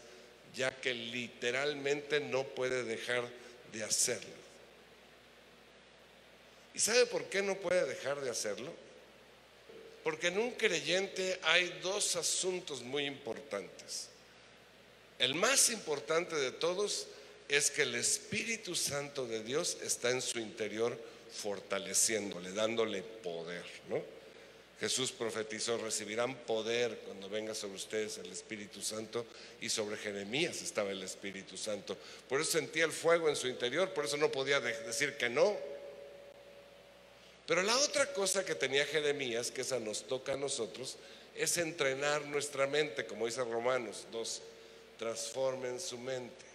ya 0.55 0.75
que 0.79 0.93
literalmente 0.93 2.19
no 2.19 2.43
puede 2.43 2.83
dejar 2.83 3.23
de 3.71 3.83
hacerlo. 3.83 4.40
¿Y 6.73 6.79
sabe 6.79 7.05
por 7.05 7.25
qué 7.25 7.41
no 7.41 7.55
puede 7.55 7.85
dejar 7.85 8.21
de 8.21 8.29
hacerlo? 8.29 8.73
Porque 10.03 10.27
en 10.27 10.39
un 10.39 10.51
creyente 10.51 11.39
hay 11.43 11.79
dos 11.83 12.15
asuntos 12.15 12.81
muy 12.81 13.05
importantes. 13.05 14.07
El 15.19 15.35
más 15.35 15.69
importante 15.69 16.35
de 16.35 16.51
todos 16.51 17.07
es 17.47 17.69
que 17.69 17.83
el 17.83 17.95
Espíritu 17.95 18.75
Santo 18.75 19.27
de 19.27 19.43
Dios 19.43 19.77
está 19.83 20.09
en 20.09 20.21
su 20.21 20.39
interior 20.39 20.97
fortaleciéndole, 21.31 22.51
dándole 22.51 23.03
poder, 23.03 23.63
¿no? 23.89 24.01
Jesús 24.79 25.11
profetizó, 25.11 25.77
recibirán 25.77 26.33
poder 26.37 26.97
cuando 27.05 27.29
venga 27.29 27.53
sobre 27.53 27.75
ustedes 27.75 28.17
el 28.17 28.31
Espíritu 28.31 28.81
Santo 28.81 29.27
y 29.61 29.69
sobre 29.69 29.95
Jeremías 29.95 30.63
estaba 30.63 30.89
el 30.89 31.03
Espíritu 31.03 31.55
Santo. 31.55 31.95
Por 32.27 32.41
eso 32.41 32.53
sentía 32.53 32.85
el 32.85 32.91
fuego 32.91 33.29
en 33.29 33.35
su 33.35 33.47
interior, 33.47 33.93
por 33.93 34.05
eso 34.05 34.17
no 34.17 34.31
podía 34.31 34.59
decir 34.59 35.17
que 35.17 35.29
no. 35.29 35.55
Pero 37.47 37.63
la 37.63 37.77
otra 37.77 38.13
cosa 38.13 38.45
que 38.45 38.55
tenía 38.55 38.85
Jeremías, 38.85 39.51
que 39.51 39.61
esa 39.61 39.79
nos 39.79 40.07
toca 40.07 40.33
a 40.33 40.37
nosotros, 40.37 40.97
es 41.35 41.57
entrenar 41.57 42.25
nuestra 42.25 42.67
mente, 42.67 43.05
como 43.05 43.25
dice 43.25 43.43
Romanos 43.43 44.05
2, 44.11 44.41
transformen 44.97 45.79
su 45.79 45.97
mente. 45.97 46.45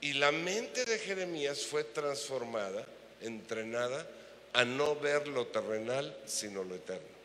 Y 0.00 0.14
la 0.14 0.32
mente 0.32 0.84
de 0.84 0.98
Jeremías 0.98 1.60
fue 1.66 1.84
transformada, 1.84 2.86
entrenada 3.20 4.06
a 4.52 4.64
no 4.64 4.96
ver 4.96 5.28
lo 5.28 5.46
terrenal, 5.46 6.16
sino 6.26 6.64
lo 6.64 6.74
eterno. 6.74 7.20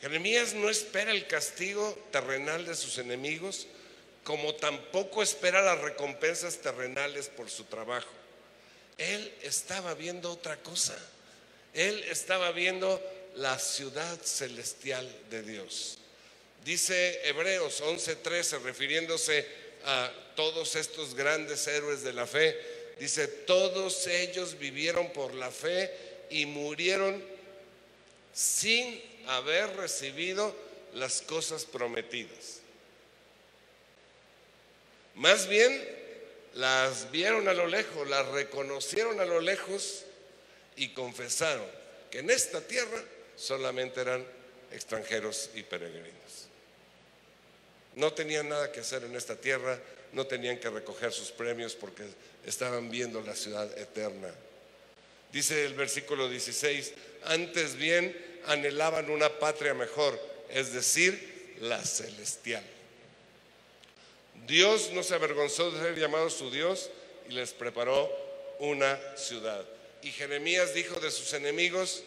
Jeremías 0.00 0.54
no 0.54 0.70
espera 0.70 1.12
el 1.12 1.26
castigo 1.26 1.96
terrenal 2.10 2.64
de 2.64 2.74
sus 2.74 2.98
enemigos, 2.98 3.66
como 4.24 4.54
tampoco 4.54 5.22
espera 5.22 5.62
las 5.62 5.80
recompensas 5.80 6.56
terrenales 6.58 7.28
por 7.28 7.50
su 7.50 7.64
trabajo. 7.64 8.19
Él 9.00 9.32
estaba 9.42 9.94
viendo 9.94 10.30
otra 10.30 10.58
cosa. 10.58 10.96
Él 11.72 12.04
estaba 12.04 12.52
viendo 12.52 13.02
la 13.36 13.58
ciudad 13.58 14.20
celestial 14.22 15.10
de 15.30 15.42
Dios. 15.42 15.98
Dice 16.64 17.26
Hebreos 17.26 17.80
11:13, 17.80 18.62
refiriéndose 18.62 19.46
a 19.84 20.12
todos 20.36 20.76
estos 20.76 21.14
grandes 21.14 21.66
héroes 21.66 22.02
de 22.02 22.12
la 22.12 22.26
fe, 22.26 22.60
dice, 22.98 23.26
todos 23.26 24.06
ellos 24.06 24.58
vivieron 24.58 25.10
por 25.12 25.32
la 25.34 25.50
fe 25.50 25.90
y 26.28 26.44
murieron 26.44 27.24
sin 28.34 29.02
haber 29.26 29.74
recibido 29.76 30.54
las 30.92 31.22
cosas 31.22 31.64
prometidas. 31.64 32.60
Más 35.14 35.48
bien, 35.48 35.99
las 36.54 37.10
vieron 37.10 37.48
a 37.48 37.54
lo 37.54 37.66
lejos, 37.66 38.08
las 38.08 38.26
reconocieron 38.28 39.20
a 39.20 39.24
lo 39.24 39.40
lejos 39.40 40.04
y 40.76 40.88
confesaron 40.90 41.66
que 42.10 42.20
en 42.20 42.30
esta 42.30 42.60
tierra 42.60 43.02
solamente 43.36 44.00
eran 44.00 44.26
extranjeros 44.72 45.50
y 45.54 45.62
peregrinos. 45.62 46.48
No 47.96 48.12
tenían 48.12 48.48
nada 48.48 48.70
que 48.72 48.80
hacer 48.80 49.04
en 49.04 49.16
esta 49.16 49.36
tierra, 49.36 49.78
no 50.12 50.26
tenían 50.26 50.58
que 50.58 50.70
recoger 50.70 51.12
sus 51.12 51.30
premios 51.30 51.74
porque 51.74 52.04
estaban 52.44 52.90
viendo 52.90 53.20
la 53.20 53.34
ciudad 53.34 53.76
eterna. 53.78 54.32
Dice 55.32 55.64
el 55.64 55.74
versículo 55.74 56.28
16, 56.28 56.92
antes 57.24 57.76
bien 57.76 58.16
anhelaban 58.46 59.10
una 59.10 59.38
patria 59.38 59.74
mejor, 59.74 60.18
es 60.50 60.72
decir, 60.72 61.56
la 61.60 61.84
celestial. 61.84 62.64
Dios 64.46 64.90
no 64.92 65.02
se 65.02 65.14
avergonzó 65.14 65.70
de 65.70 65.80
ser 65.80 65.98
llamado 65.98 66.30
su 66.30 66.50
Dios 66.50 66.90
y 67.28 67.32
les 67.32 67.52
preparó 67.52 68.10
una 68.58 68.98
ciudad. 69.16 69.64
Y 70.02 70.10
Jeremías 70.10 70.74
dijo 70.74 70.98
de 71.00 71.10
sus 71.10 71.32
enemigos, 71.34 72.02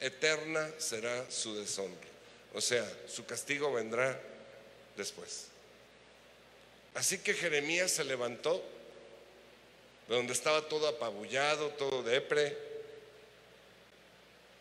eterna 0.00 0.68
será 0.78 1.30
su 1.30 1.54
deshonra. 1.56 2.08
O 2.54 2.60
sea, 2.60 2.86
su 3.08 3.24
castigo 3.24 3.72
vendrá 3.72 4.20
después. 4.96 5.46
Así 6.94 7.18
que 7.18 7.34
Jeremías 7.34 7.90
se 7.90 8.04
levantó, 8.04 8.62
de 10.08 10.16
donde 10.16 10.32
estaba 10.32 10.68
todo 10.68 10.88
apabullado, 10.88 11.70
todo 11.70 12.02
depre. 12.02 12.56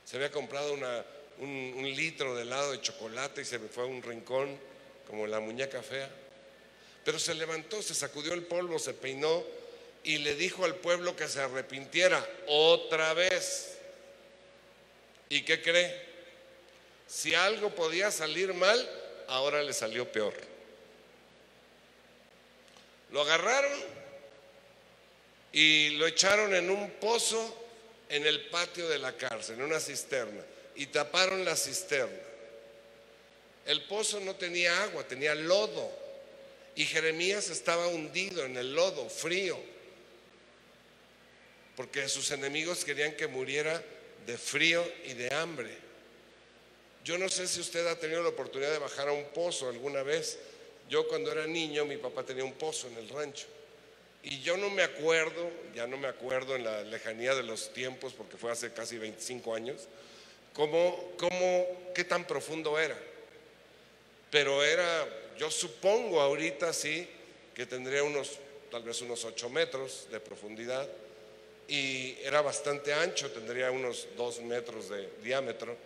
Se 0.06 0.15
había 0.15 0.32
comprado 0.32 0.74
un, 0.74 1.74
un 1.78 1.95
litro 1.95 2.36
de 2.36 2.43
helado 2.43 2.71
de 2.71 2.82
chocolate 2.82 3.41
y 3.41 3.45
se 3.45 3.60
fue 3.60 3.84
a 3.84 3.88
un 3.88 4.02
rincón 4.02 4.58
como 5.12 5.28
la 5.28 5.41
muñeca 5.41 5.84
fea. 5.84 6.10
Pero 7.04 7.19
se 7.19 7.36
levantó, 7.36 7.82
se 7.84 7.93
sacudió 7.93 8.34
el 8.34 8.43
polvo, 8.43 8.80
se 8.80 8.93
peinó 8.93 9.43
y 10.04 10.19
le 10.19 10.36
dijo 10.36 10.63
al 10.63 10.76
pueblo 10.76 11.15
que 11.15 11.28
se 11.28 11.41
arrepintiera 11.41 12.26
otra 12.47 13.13
vez. 13.13 13.78
¿Y 15.28 15.43
qué 15.43 15.62
cree? 15.62 16.10
Si 17.08 17.36
algo 17.36 17.76
podía 17.76 18.10
salir 18.10 18.54
mal, 18.54 18.89
ahora 19.28 19.62
le 19.62 19.74
salió 19.74 20.10
peor. 20.10 20.34
Lo 23.12 23.21
agarraron 23.21 23.80
y 25.52 25.89
lo 25.97 26.08
echaron 26.08 26.56
en 26.56 26.69
un 26.69 26.89
pozo 26.91 27.67
en 28.08 28.26
el 28.26 28.47
patio 28.47 28.88
de 28.88 29.00
la 29.00 29.17
cárcel, 29.17 29.56
en 29.56 29.63
una 29.63 29.82
cisterna, 29.82 30.41
y 30.76 30.86
taparon 30.86 31.43
la 31.43 31.58
cisterna. 31.58 32.31
El 33.65 33.84
pozo 33.84 34.19
no 34.19 34.36
tenía 34.36 34.84
agua, 34.84 35.08
tenía 35.08 35.36
lodo, 35.36 35.91
y 36.76 36.86
Jeremías 36.86 37.50
estaba 37.50 37.88
hundido 37.88 38.45
en 38.45 38.58
el 38.58 38.74
lodo, 38.74 39.10
frío, 39.10 39.58
porque 41.76 42.08
sus 42.08 42.32
enemigos 42.32 42.86
querían 42.86 43.15
que 43.15 43.28
muriera 43.28 43.84
de 44.26 44.38
frío 44.38 44.86
y 45.06 45.13
de 45.13 45.34
hambre. 45.34 45.76
Yo 47.04 47.17
no 47.17 47.30
sé 47.30 47.47
si 47.47 47.60
usted 47.60 47.86
ha 47.88 48.00
tenido 48.00 48.21
la 48.21 48.30
oportunidad 48.30 48.71
de 48.71 48.78
bajar 48.78 49.10
a 49.10 49.13
un 49.13 49.26
pozo 49.26 49.69
alguna 49.69 50.04
vez. 50.04 50.38
Yo 50.89 51.08
cuando 51.08 51.32
era 51.32 51.47
niño, 51.47 51.86
mi 51.86 51.97
papá 51.97 52.24
tenía 52.24 52.43
un 52.43 52.54
pozo 52.54 52.88
en 52.88 52.97
el 52.97 53.10
rancho. 53.10 53.47
Y 54.24 54.41
yo 54.41 54.56
no 54.58 54.69
me 54.69 54.84
acuerdo, 54.84 55.50
ya 55.74 55.88
no 55.88 55.97
me 55.97 56.08
acuerdo 56.08 56.56
en 56.56 56.63
la 56.63 56.84
lejanía 56.84 57.34
de 57.34 57.43
los 57.43 57.74
tiempos, 57.74 58.13
porque 58.13 58.38
fue 58.38 58.52
hace 58.52 58.71
casi 58.71 59.00
25 59.00 59.56
años, 59.56 59.88
cómo, 60.54 61.13
cómo, 61.17 61.91
qué 61.95 62.04
tan 62.04 62.28
profundo 62.28 62.78
era. 62.80 62.97
Pero 64.32 64.63
era, 64.63 65.08
yo 65.38 65.52
supongo 65.52 66.20
ahorita 66.20 66.74
sí, 66.74 67.08
que 67.54 67.67
tendría 67.67 68.02
unos, 68.04 68.39
tal 68.72 68.82
vez 68.82 69.02
unos 69.02 69.24
8 69.24 69.50
metros 69.50 70.08
de 70.10 70.20
profundidad. 70.20 70.89
Y 71.67 72.17
era 72.24 72.41
bastante 72.41 72.94
ancho, 72.94 73.30
tendría 73.30 73.70
unos 73.70 74.08
2 74.17 74.41
metros 74.41 74.89
de 74.89 75.08
diámetro 75.24 75.78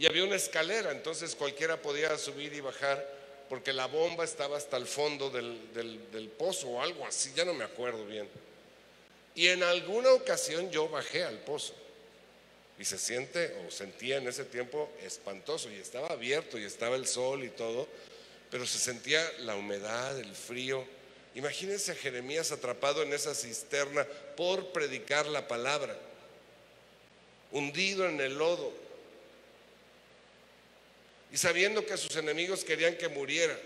y 0.00 0.06
había 0.06 0.24
una 0.24 0.36
escalera, 0.36 0.92
entonces 0.92 1.34
cualquiera 1.34 1.76
podía 1.76 2.16
subir 2.16 2.54
y 2.54 2.60
bajar 2.60 3.06
porque 3.50 3.70
la 3.70 3.84
bomba 3.84 4.24
estaba 4.24 4.56
hasta 4.56 4.78
el 4.78 4.86
fondo 4.86 5.28
del, 5.28 6.32
pozo 6.38 6.68
o 6.68 6.82
algo 6.82 7.06
así, 7.06 7.32
ya 7.36 7.44
no 7.44 7.52
me 7.52 7.64
acuerdo 7.64 8.06
bien. 8.06 8.26
Y 9.34 9.48
en 9.48 9.62
alguna 9.62 10.12
ocasión 10.12 10.70
yo 10.70 10.88
bajé 10.88 11.24
al 11.24 11.40
pozo 11.40 11.74
y 12.80 12.84
se 12.86 12.98
siente 12.98 13.54
o 13.66 13.70
sentía 13.70 14.16
en 14.16 14.26
ese 14.26 14.46
tiempo 14.46 14.90
espantoso 15.02 15.70
y 15.70 15.74
estaba 15.74 16.08
abierto 16.08 16.58
y 16.58 16.64
estaba 16.64 16.96
el 16.96 17.06
sol 17.06 17.44
y 17.44 17.50
todo, 17.50 17.86
pero 18.50 18.66
se 18.66 18.78
sentía 18.78 19.22
la 19.40 19.54
humedad, 19.54 20.18
el 20.18 20.34
frío. 20.34 20.82
Imagínense 21.34 21.92
a 21.92 21.94
Jeremías 21.94 22.52
atrapado 22.52 23.02
en 23.02 23.12
esa 23.12 23.34
cisterna 23.34 24.06
por 24.34 24.72
predicar 24.72 25.26
la 25.26 25.46
palabra, 25.46 25.94
hundido 27.52 28.08
en 28.08 28.18
el 28.18 28.38
lodo, 28.38 28.72
y 31.30 31.36
sabiendo 31.36 31.84
que 31.84 31.98
sus 31.98 32.16
enemigos 32.16 32.64
querían 32.64 32.96
que 32.96 33.08
muriera. 33.08 33.58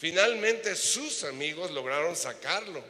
Finalmente 0.00 0.74
sus 0.74 1.22
amigos 1.22 1.70
lograron 1.70 2.16
sacarlo, 2.16 2.82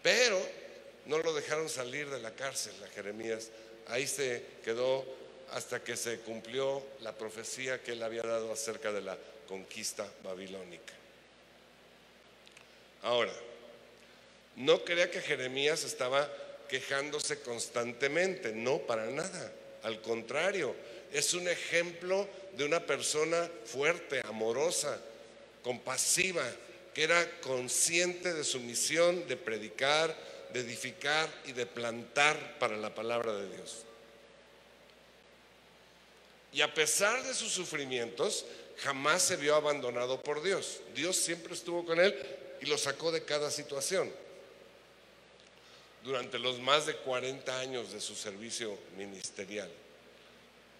pero 0.00 0.63
no 1.06 1.18
lo 1.18 1.34
dejaron 1.34 1.68
salir 1.68 2.08
de 2.10 2.20
la 2.20 2.32
cárcel 2.32 2.74
a 2.84 2.88
Jeremías. 2.88 3.50
Ahí 3.88 4.06
se 4.06 4.42
quedó 4.64 5.04
hasta 5.52 5.82
que 5.82 5.96
se 5.96 6.20
cumplió 6.20 6.82
la 7.00 7.12
profecía 7.12 7.82
que 7.82 7.92
él 7.92 8.02
había 8.02 8.22
dado 8.22 8.52
acerca 8.52 8.92
de 8.92 9.02
la 9.02 9.16
conquista 9.46 10.06
babilónica. 10.22 10.94
Ahora, 13.02 13.32
no 14.56 14.84
crea 14.84 15.10
que 15.10 15.20
Jeremías 15.20 15.84
estaba 15.84 16.30
quejándose 16.68 17.40
constantemente, 17.40 18.52
no 18.52 18.78
para 18.78 19.06
nada. 19.06 19.52
Al 19.82 20.00
contrario, 20.00 20.74
es 21.12 21.34
un 21.34 21.46
ejemplo 21.48 22.26
de 22.56 22.64
una 22.64 22.80
persona 22.86 23.48
fuerte, 23.66 24.22
amorosa, 24.24 24.98
compasiva, 25.62 26.44
que 26.94 27.02
era 27.02 27.40
consciente 27.40 28.32
de 28.32 28.44
su 28.44 28.60
misión 28.60 29.26
de 29.28 29.36
predicar, 29.36 30.16
de 30.54 30.60
edificar 30.60 31.28
y 31.46 31.52
de 31.52 31.66
plantar 31.66 32.58
para 32.60 32.76
la 32.76 32.94
palabra 32.94 33.34
de 33.34 33.56
Dios. 33.56 33.82
Y 36.52 36.62
a 36.62 36.72
pesar 36.72 37.24
de 37.24 37.34
sus 37.34 37.50
sufrimientos, 37.50 38.46
jamás 38.78 39.22
se 39.22 39.34
vio 39.34 39.56
abandonado 39.56 40.22
por 40.22 40.44
Dios. 40.44 40.78
Dios 40.94 41.16
siempre 41.16 41.54
estuvo 41.54 41.84
con 41.84 41.98
él 41.98 42.14
y 42.60 42.66
lo 42.66 42.78
sacó 42.78 43.10
de 43.10 43.24
cada 43.24 43.50
situación. 43.50 44.12
Durante 46.04 46.38
los 46.38 46.60
más 46.60 46.86
de 46.86 46.94
40 46.98 47.58
años 47.58 47.92
de 47.92 48.00
su 48.00 48.14
servicio 48.14 48.78
ministerial. 48.96 49.70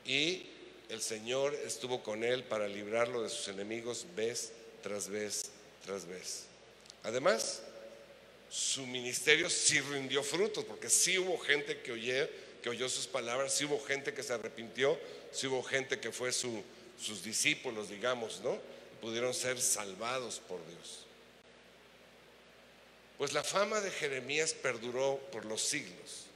Y 0.06 0.46
el 0.88 1.02
Señor 1.02 1.52
estuvo 1.66 2.00
con 2.04 2.22
él 2.22 2.44
para 2.44 2.68
librarlo 2.68 3.24
de 3.24 3.28
sus 3.28 3.48
enemigos 3.48 4.06
vez 4.14 4.52
tras 4.84 5.08
vez 5.08 5.50
tras 5.84 6.06
vez. 6.06 6.44
Además, 7.02 7.62
su 8.54 8.86
ministerio 8.86 9.50
sí 9.50 9.80
rindió 9.80 10.22
frutos, 10.22 10.64
porque 10.64 10.88
sí 10.88 11.18
hubo 11.18 11.36
gente 11.38 11.80
que, 11.80 11.90
oyó, 12.70 12.88
sus 12.88 13.08
palabras, 13.08 13.52
sí 13.52 13.64
hubo 13.64 13.82
gente 13.82 14.14
que 14.14 14.22
se 14.22 14.32
arrepintió, 14.32 14.96
sí 15.32 15.48
hubo 15.48 15.60
gente 15.64 15.98
que 15.98 16.12
fue 16.12 16.30
sus 16.30 17.24
discípulos, 17.24 17.88
digamos, 17.88 18.40
¿no? 18.42 18.56
pudieron 19.00 19.34
ser 19.34 19.60
salvados 19.60 20.40
por 20.46 20.64
Dios. 20.68 21.00
Pues 23.18 23.32
la 23.32 23.42
fama 23.42 23.80
de 23.80 23.90
Jeremías 23.90 24.54
perduró 24.54 25.18
por 25.32 25.46
los 25.46 25.60
siglos, 25.60 26.26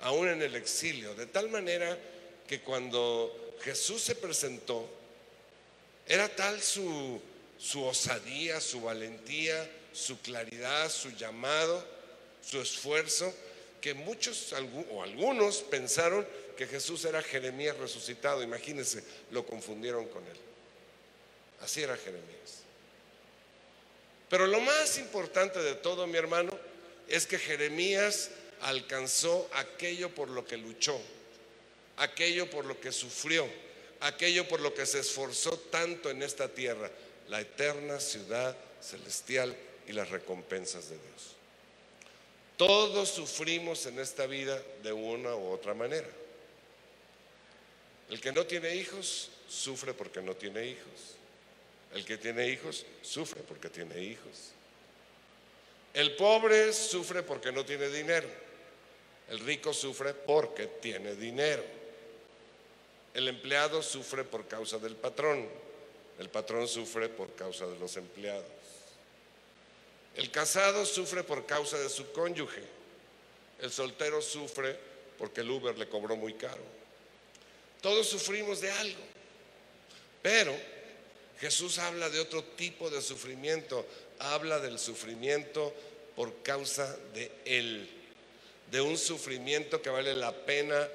aún 0.00 0.30
en 0.30 0.42
el 0.42 0.56
exilio, 0.56 1.14
de 1.14 1.26
tal 1.26 1.48
manera 1.48 1.96
que 2.48 2.60
cuando 2.60 3.54
Jesús 3.62 4.02
se 4.02 4.16
presentó, 4.16 4.90
era 6.08 6.28
tal 6.34 6.60
su 6.60 7.22
osadía, 7.76 8.60
su 8.60 8.80
valentía, 8.80 9.70
su 9.92 10.20
claridad, 10.20 10.90
su 10.90 11.10
llamado, 11.10 11.84
su 12.44 12.60
esfuerzo, 12.60 13.32
que 13.80 13.94
muchos 13.94 14.54
o 14.90 15.02
algunos 15.02 15.58
pensaron 15.58 16.26
que 16.56 16.66
Jesús 16.66 17.04
era 17.04 17.22
Jeremías 17.22 17.76
resucitado. 17.76 18.42
Imagínense, 18.42 19.02
lo 19.30 19.44
confundieron 19.44 20.06
con 20.06 20.24
él. 20.24 20.36
Así 21.60 21.82
era 21.82 21.96
Jeremías. 21.96 22.62
Pero 24.28 24.46
lo 24.46 24.60
más 24.60 24.98
importante 24.98 25.58
de 25.60 25.74
todo, 25.74 26.06
mi 26.06 26.16
hermano, 26.16 26.56
es 27.08 27.26
que 27.26 27.38
Jeremías 27.38 28.30
alcanzó 28.62 29.48
aquello 29.52 30.14
por 30.14 30.28
lo 30.28 30.46
que 30.46 30.56
luchó, 30.56 30.98
aquello 31.96 32.48
por 32.48 32.64
lo 32.64 32.80
que 32.80 32.92
sufrió, 32.92 33.46
aquello 34.00 34.48
por 34.48 34.60
lo 34.60 34.72
que 34.72 34.86
se 34.86 35.00
esforzó 35.00 35.58
tanto 35.58 36.08
en 36.10 36.22
esta 36.22 36.48
tierra, 36.48 36.90
la 37.28 37.40
eterna 37.40 38.00
ciudad 38.00 38.56
celestial 38.80 39.54
y 39.86 39.92
las 39.92 40.10
recompensas 40.10 40.88
de 40.88 40.96
Dios. 40.96 41.36
Todos 42.56 43.08
sufrimos 43.08 43.86
en 43.86 43.98
esta 43.98 44.26
vida 44.26 44.60
de 44.82 44.92
una 44.92 45.34
u 45.34 45.50
otra 45.50 45.74
manera. 45.74 46.08
El 48.10 48.20
que 48.20 48.32
no 48.32 48.46
tiene 48.46 48.74
hijos 48.76 49.30
sufre 49.48 49.94
porque 49.94 50.20
no 50.20 50.34
tiene 50.34 50.66
hijos. 50.66 51.16
El 51.94 52.04
que 52.04 52.18
tiene 52.18 52.48
hijos 52.48 52.86
sufre 53.02 53.42
porque 53.42 53.68
tiene 53.68 54.02
hijos. 54.02 54.52
El 55.94 56.14
pobre 56.16 56.72
sufre 56.72 57.22
porque 57.22 57.52
no 57.52 57.64
tiene 57.64 57.88
dinero. 57.88 58.28
El 59.28 59.40
rico 59.40 59.72
sufre 59.72 60.14
porque 60.14 60.66
tiene 60.66 61.14
dinero. 61.14 61.64
El 63.14 63.28
empleado 63.28 63.82
sufre 63.82 64.24
por 64.24 64.46
causa 64.46 64.78
del 64.78 64.96
patrón. 64.96 65.46
El 66.18 66.28
patrón 66.28 66.66
sufre 66.68 67.08
por 67.08 67.34
causa 67.34 67.66
de 67.66 67.78
los 67.78 67.96
empleados. 67.96 68.61
El 70.16 70.30
casado 70.30 70.84
sufre 70.84 71.24
por 71.24 71.46
causa 71.46 71.78
de 71.78 71.88
su 71.88 72.12
cónyuge. 72.12 72.62
El 73.60 73.70
soltero 73.70 74.20
sufre 74.20 74.76
porque 75.18 75.40
el 75.40 75.50
Uber 75.50 75.78
le 75.78 75.88
cobró 75.88 76.16
muy 76.16 76.34
caro. 76.34 76.62
Todos 77.80 78.08
sufrimos 78.08 78.60
de 78.60 78.70
algo. 78.70 79.00
Pero 80.20 80.54
Jesús 81.40 81.78
habla 81.78 82.10
de 82.10 82.20
otro 82.20 82.44
tipo 82.44 82.90
de 82.90 83.00
sufrimiento. 83.00 83.86
Habla 84.18 84.60
del 84.60 84.78
sufrimiento 84.78 85.72
por 86.14 86.42
causa 86.42 86.96
de 87.14 87.32
Él. 87.44 87.88
De 88.70 88.80
un 88.80 88.98
sufrimiento 88.98 89.80
que 89.80 89.90
vale 89.90 90.14
la 90.14 90.32
pena 90.32 90.88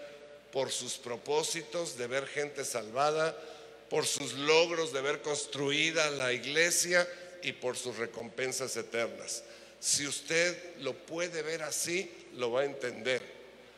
por 0.52 0.72
sus 0.72 0.94
propósitos 0.94 1.98
de 1.98 2.08
ver 2.08 2.28
gente 2.28 2.64
salvada, 2.64 3.38
por 3.90 4.06
sus 4.06 4.34
logros 4.34 4.94
de 4.94 5.02
ver 5.02 5.22
construida 5.22 6.10
la 6.12 6.34
iglesia 6.34 7.08
y 7.42 7.54
por 7.54 7.78
sus 7.78 7.98
recompensas 7.98 8.76
eternas. 8.78 9.44
Si 9.80 10.08
usted 10.08 10.78
lo 10.80 10.94
puede 10.94 11.42
ver 11.42 11.64
así, 11.64 12.12
lo 12.36 12.52
va 12.52 12.62
a 12.62 12.66
entender. 12.66 13.22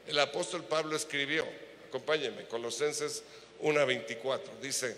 El 0.07 0.19
apóstol 0.19 0.63
Pablo 0.63 0.95
escribió, 0.95 1.45
acompáñenme, 1.87 2.47
Colosenses 2.47 3.23
1:24, 3.61 4.59
dice, 4.61 4.95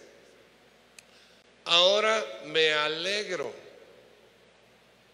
ahora 1.65 2.24
me 2.45 2.71
alegro, 2.74 3.52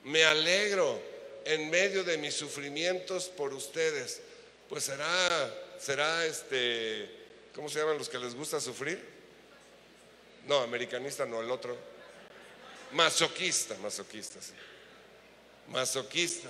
me 0.03 0.23
alegro 0.23 1.01
en 1.45 1.69
medio 1.69 2.03
de 2.03 2.17
mis 2.17 2.33
sufrimientos 2.33 3.29
por 3.29 3.53
ustedes, 3.53 4.21
pues 4.67 4.83
será, 4.83 5.55
será 5.79 6.25
este, 6.25 7.09
¿cómo 7.55 7.69
se 7.69 7.79
llaman 7.79 7.97
los 7.97 8.09
que 8.09 8.19
les 8.19 8.35
gusta 8.35 8.59
sufrir? 8.59 9.01
No, 10.45 10.59
americanista 10.59 11.25
no, 11.25 11.41
el 11.41 11.49
otro. 11.49 11.77
Masoquista, 12.91 13.75
masoquista, 13.77 14.41
sí. 14.41 14.53
Masoquista. 15.67 16.49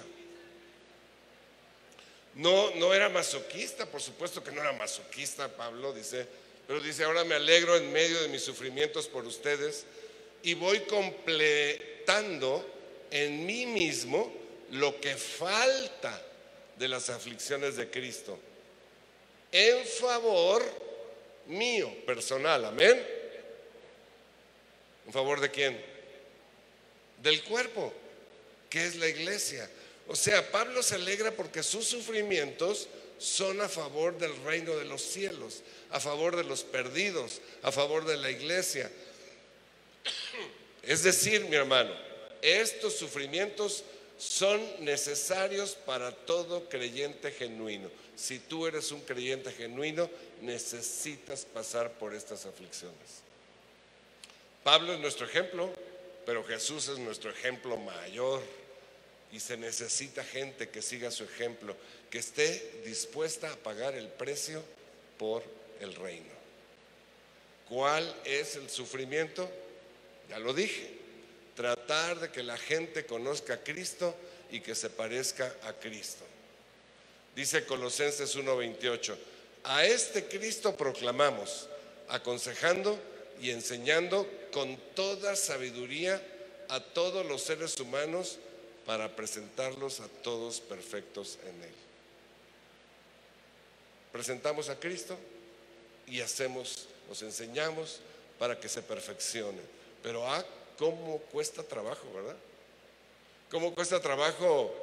No, 2.36 2.72
no 2.76 2.94
era 2.94 3.10
masoquista, 3.10 3.86
por 3.88 4.02
supuesto 4.02 4.44
que 4.44 4.52
no 4.52 4.62
era 4.62 4.72
masoquista, 4.74 5.48
Pablo 5.56 5.92
dice, 5.94 6.28
pero 6.68 6.80
dice, 6.80 7.04
ahora 7.04 7.24
me 7.24 7.36
alegro 7.36 7.76
en 7.76 7.92
medio 7.92 8.22
de 8.22 8.28
mis 8.28 8.44
sufrimientos 8.44 9.08
por 9.08 9.26
ustedes 9.26 9.86
y 10.44 10.54
voy 10.54 10.82
completando 10.82 12.64
en 13.10 13.46
mí 13.46 13.66
mismo 13.66 14.32
lo 14.72 15.00
que 15.02 15.16
falta 15.16 16.22
de 16.78 16.88
las 16.88 17.10
aflicciones 17.10 17.76
de 17.76 17.90
Cristo 17.90 18.38
en 19.52 19.86
favor 19.86 20.64
mío, 21.48 21.94
personal, 22.06 22.66
amén. 22.66 23.06
¿En 25.06 25.14
favor 25.14 25.40
de 25.40 25.50
quién? 25.50 25.97
Del 27.22 27.44
cuerpo, 27.44 27.94
que 28.70 28.86
es 28.86 28.96
la 28.96 29.08
iglesia. 29.08 29.70
O 30.08 30.16
sea, 30.16 30.52
Pablo 30.52 30.82
se 30.84 30.96
alegra 30.96 31.32
porque 31.32 31.64
sus 31.64 31.86
sufrimientos 31.86 32.88
son 33.18 33.62
a 33.62 33.70
favor 33.70 34.18
del 34.18 34.36
reino 34.44 34.76
de 34.76 34.86
los 34.86 35.02
cielos, 35.02 35.62
a 35.90 36.00
favor 36.00 36.36
de 36.36 36.44
los 36.44 36.64
perdidos, 36.64 37.42
a 37.64 37.72
favor 37.72 38.06
de 38.06 38.18
la 38.18 38.30
iglesia. 38.30 38.92
Es 40.84 41.04
decir, 41.04 41.46
mi 41.46 41.56
hermano, 41.56 41.94
estos 42.42 42.94
sufrimientos 42.96 43.84
son 44.18 44.62
necesarios 44.80 45.72
para 45.86 46.12
todo 46.12 46.70
creyente 46.70 47.32
genuino. 47.32 47.90
Si 48.16 48.40
tú 48.40 48.66
eres 48.66 48.92
un 48.92 49.02
creyente 49.02 49.52
genuino, 49.52 50.10
necesitas 50.42 51.46
pasar 51.46 51.92
por 51.94 52.14
estas 52.14 52.46
aflicciones. 52.46 53.22
Pablo 54.64 54.94
es 54.94 55.00
nuestro 55.00 55.26
ejemplo, 55.26 55.72
pero 56.28 56.44
Jesús 56.44 56.90
es 56.90 57.00
nuestro 57.00 57.32
ejemplo 57.32 57.78
mayor 57.78 58.42
y 59.32 59.40
se 59.40 59.56
necesita 59.56 60.26
gente 60.26 60.68
que 60.68 60.82
siga 60.82 61.10
su 61.10 61.24
ejemplo, 61.24 61.74
que 62.10 62.18
esté 62.18 62.82
dispuesta 62.84 63.50
a 63.50 63.56
pagar 63.56 63.96
el 63.96 64.10
precio 64.10 64.62
por 65.18 65.42
el 65.80 65.96
reino. 65.96 66.34
¿Cuál 67.70 68.14
es 68.26 68.58
el 68.58 68.70
sufrimiento? 68.70 69.50
Ya 70.30 70.38
lo 70.40 70.54
dije, 70.54 70.92
tratar 71.56 72.20
de 72.20 72.30
que 72.30 72.44
la 72.44 72.58
gente 72.58 73.06
conozca 73.06 73.54
a 73.54 73.64
Cristo 73.64 74.14
y 74.52 74.60
que 74.60 74.76
se 74.76 74.90
parezca 74.90 75.56
a 75.64 75.72
Cristo. 75.72 76.26
Dice 77.38 77.64
Colosenses 77.64 78.36
1:28, 78.36 79.16
a 79.64 79.86
este 79.86 80.26
Cristo 80.26 80.76
proclamamos, 80.76 81.70
aconsejando 82.10 83.00
y 83.42 83.52
enseñando 83.52 84.28
con 84.52 84.78
toda 84.96 85.36
sabiduría 85.36 86.22
a 86.70 86.80
todos 86.80 87.26
los 87.26 87.42
seres 87.42 87.80
humanos 87.80 88.40
para 88.86 89.16
presentarlos 89.16 90.00
a 90.00 90.08
todos 90.24 90.60
perfectos 90.60 91.38
en 91.44 91.64
Él. 91.64 91.74
Presentamos 94.12 94.70
a 94.70 94.80
Cristo 94.80 95.18
y 96.08 96.22
hacemos, 96.22 96.88
nos 97.08 97.22
enseñamos 97.22 98.00
para 98.40 98.60
que 98.60 98.70
se 98.70 98.82
perfeccione. 98.82 99.60
Pero 100.02 100.26
ah, 100.26 100.44
cómo 100.78 101.20
cuesta 101.32 101.64
trabajo, 101.64 102.12
¿verdad? 102.14 102.38
¿Cómo 103.52 103.74
cuesta 103.74 104.02
trabajo 104.02 104.74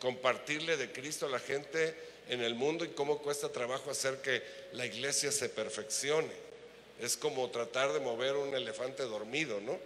compartirle 0.00 0.76
de 0.76 0.92
Cristo 0.92 1.26
a 1.26 1.30
la 1.30 1.38
gente 1.38 1.94
en 2.28 2.42
el 2.42 2.54
mundo 2.54 2.84
y 2.84 2.88
cómo 2.88 3.18
cuesta 3.18 3.48
trabajo 3.50 3.90
hacer 3.90 4.22
que 4.22 4.42
la 4.72 4.86
iglesia 4.86 5.30
se 5.32 5.48
perfeccione? 5.48 6.51
Es 7.00 7.16
como 7.16 7.50
tratar 7.50 7.92
de 7.92 8.00
mover 8.00 8.36
un 8.36 8.54
elefante 8.54 9.02
dormido, 9.04 9.60
¿no? 9.60 9.78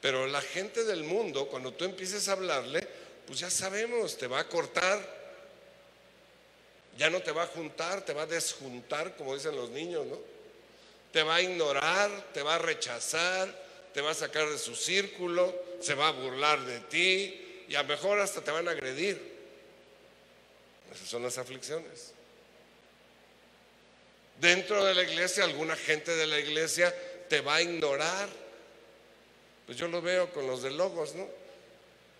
Pero 0.00 0.26
la 0.26 0.40
gente 0.40 0.84
del 0.84 1.04
mundo, 1.04 1.48
cuando 1.48 1.72
tú 1.72 1.84
empieces 1.84 2.28
a 2.28 2.32
hablarle, 2.32 2.86
pues 3.26 3.38
ya 3.38 3.50
sabemos, 3.50 4.18
te 4.18 4.26
va 4.26 4.40
a 4.40 4.48
cortar, 4.48 5.00
ya 6.98 7.08
no 7.08 7.22
te 7.22 7.32
va 7.32 7.44
a 7.44 7.46
juntar, 7.46 8.04
te 8.04 8.12
va 8.12 8.22
a 8.22 8.26
desjuntar, 8.26 9.16
como 9.16 9.34
dicen 9.34 9.56
los 9.56 9.70
niños, 9.70 10.06
¿no? 10.06 10.18
Te 11.12 11.22
va 11.22 11.36
a 11.36 11.42
ignorar, 11.42 12.10
te 12.32 12.42
va 12.42 12.56
a 12.56 12.58
rechazar, 12.58 13.62
te 13.94 14.00
va 14.00 14.10
a 14.10 14.14
sacar 14.14 14.48
de 14.48 14.58
su 14.58 14.74
círculo, 14.74 15.54
se 15.80 15.94
va 15.94 16.08
a 16.08 16.12
burlar 16.12 16.60
de 16.64 16.80
ti 16.80 17.64
y 17.68 17.74
a 17.74 17.82
lo 17.82 17.88
mejor 17.88 18.18
hasta 18.18 18.40
te 18.40 18.50
van 18.50 18.66
a 18.68 18.72
agredir. 18.72 19.32
Esas 20.92 21.08
son 21.08 21.22
las 21.22 21.38
aflicciones. 21.38 22.12
Dentro 24.40 24.84
de 24.84 24.94
la 24.94 25.02
iglesia, 25.02 25.44
alguna 25.44 25.76
gente 25.76 26.14
de 26.14 26.26
la 26.26 26.38
iglesia 26.38 26.94
te 27.28 27.40
va 27.40 27.56
a 27.56 27.62
ignorar. 27.62 28.28
Pues 29.66 29.78
yo 29.78 29.88
lo 29.88 30.02
veo 30.02 30.32
con 30.32 30.46
los 30.46 30.62
de 30.62 30.70
Logos, 30.70 31.14
¿no? 31.14 31.28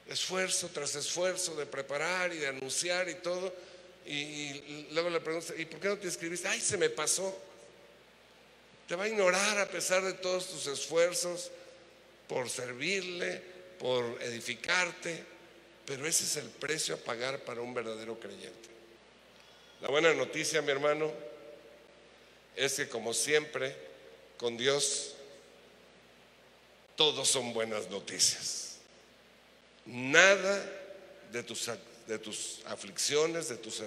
Esfuerzo 0.08 0.70
tras 0.72 0.94
esfuerzo 0.94 1.54
de 1.54 1.66
preparar 1.66 2.32
y 2.32 2.38
de 2.38 2.48
anunciar 2.48 3.08
y 3.08 3.14
todo. 3.16 3.52
Y, 4.06 4.86
luego 4.92 5.10
le 5.10 5.20
pregunto, 5.20 5.54
¿y 5.56 5.64
por 5.64 5.80
qué 5.80 5.88
no 5.88 5.98
te 5.98 6.08
escribiste? 6.08 6.48
Ay, 6.48 6.60
se 6.60 6.76
me 6.76 6.90
pasó. 6.90 7.36
Te 8.88 8.96
va 8.96 9.04
a 9.04 9.08
ignorar 9.08 9.58
a 9.58 9.68
pesar 9.68 10.02
de 10.02 10.14
todos 10.14 10.48
tus 10.48 10.66
esfuerzos 10.66 11.50
por 12.28 12.48
servirle, 12.48 13.40
por 13.78 14.04
edificarte, 14.22 15.24
pero 15.86 16.06
ese 16.06 16.24
es 16.24 16.36
el 16.36 16.48
precio 16.50 16.94
a 16.94 16.98
pagar 16.98 17.40
para 17.40 17.60
un 17.60 17.74
verdadero 17.74 18.18
creyente. 18.18 18.70
La 19.80 19.88
buena 19.88 20.14
noticia, 20.14 20.62
mi 20.62 20.70
hermano, 20.70 21.12
es 22.56 22.74
que 22.74 22.88
como 22.88 23.14
siempre, 23.14 23.74
con 24.36 24.56
Dios, 24.56 25.14
todos 26.96 27.28
son 27.28 27.52
buenas 27.52 27.88
noticias. 27.90 28.78
Nada 29.86 30.80
de 31.32 31.42
tus, 31.42 31.70
de 32.06 32.18
tus 32.18 32.60
aflicciones, 32.66 33.48
de 33.48 33.56
tus, 33.56 33.82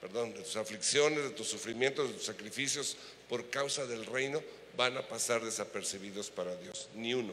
perdón, 0.00 0.34
de 0.34 0.42
tus 0.42 0.56
aflicciones, 0.56 1.24
de 1.24 1.30
tus 1.30 1.48
sufrimientos, 1.48 2.08
de 2.08 2.14
tus 2.14 2.26
sacrificios 2.26 2.96
por 3.28 3.48
causa 3.50 3.86
del 3.86 4.06
reino 4.06 4.42
van 4.76 4.96
a 4.96 5.06
pasar 5.06 5.42
desapercibidos 5.44 6.30
para 6.30 6.54
Dios. 6.56 6.88
Ni 6.94 7.14
uno, 7.14 7.32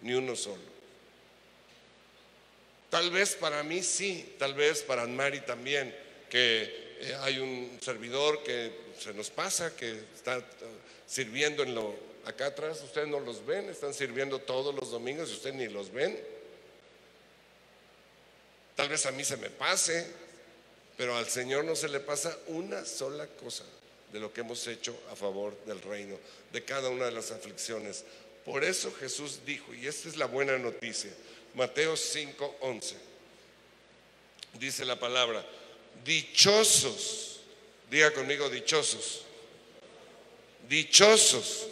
ni 0.00 0.14
uno 0.14 0.36
solo. 0.36 0.72
Tal 2.90 3.10
vez 3.10 3.34
para 3.34 3.62
mí 3.62 3.82
sí, 3.82 4.34
tal 4.38 4.54
vez 4.54 4.82
para 4.82 5.06
Mari 5.06 5.40
también, 5.40 5.96
que 6.28 6.81
eh, 7.02 7.16
hay 7.20 7.38
un 7.38 7.78
servidor 7.80 8.42
que 8.44 8.72
se 8.98 9.12
nos 9.12 9.28
pasa, 9.30 9.74
que 9.74 9.90
está 10.14 10.38
eh, 10.38 10.42
sirviendo 11.06 11.64
en 11.64 11.74
lo 11.74 11.94
acá 12.24 12.46
atrás, 12.46 12.80
ustedes 12.82 13.08
no 13.08 13.18
los 13.18 13.44
ven, 13.44 13.68
están 13.68 13.92
sirviendo 13.92 14.38
todos 14.38 14.72
los 14.72 14.92
domingos 14.92 15.28
y 15.30 15.32
ustedes 15.32 15.56
ni 15.56 15.66
los 15.66 15.92
ven. 15.92 16.18
Tal 18.76 18.88
vez 18.88 19.04
a 19.06 19.10
mí 19.10 19.24
se 19.24 19.36
me 19.36 19.50
pase, 19.50 20.06
pero 20.96 21.16
al 21.16 21.28
Señor 21.28 21.64
no 21.64 21.74
se 21.74 21.88
le 21.88 21.98
pasa 21.98 22.38
una 22.46 22.84
sola 22.84 23.26
cosa 23.26 23.64
de 24.12 24.20
lo 24.20 24.32
que 24.32 24.42
hemos 24.42 24.64
hecho 24.68 24.96
a 25.10 25.16
favor 25.16 25.56
del 25.66 25.82
reino, 25.82 26.16
de 26.52 26.64
cada 26.64 26.88
una 26.88 27.06
de 27.06 27.12
las 27.12 27.32
aflicciones. 27.32 28.04
Por 28.44 28.62
eso 28.62 28.92
Jesús 29.00 29.40
dijo, 29.44 29.74
y 29.74 29.86
esta 29.88 30.08
es 30.08 30.16
la 30.16 30.26
buena 30.26 30.56
noticia, 30.58 31.10
Mateo 31.54 31.96
5:11. 31.96 32.94
Dice 34.54 34.84
la 34.84 35.00
palabra, 35.00 35.44
dichosos, 36.04 37.40
diga 37.90 38.12
conmigo 38.12 38.48
dichosos, 38.48 39.22
dichosos 40.68 41.66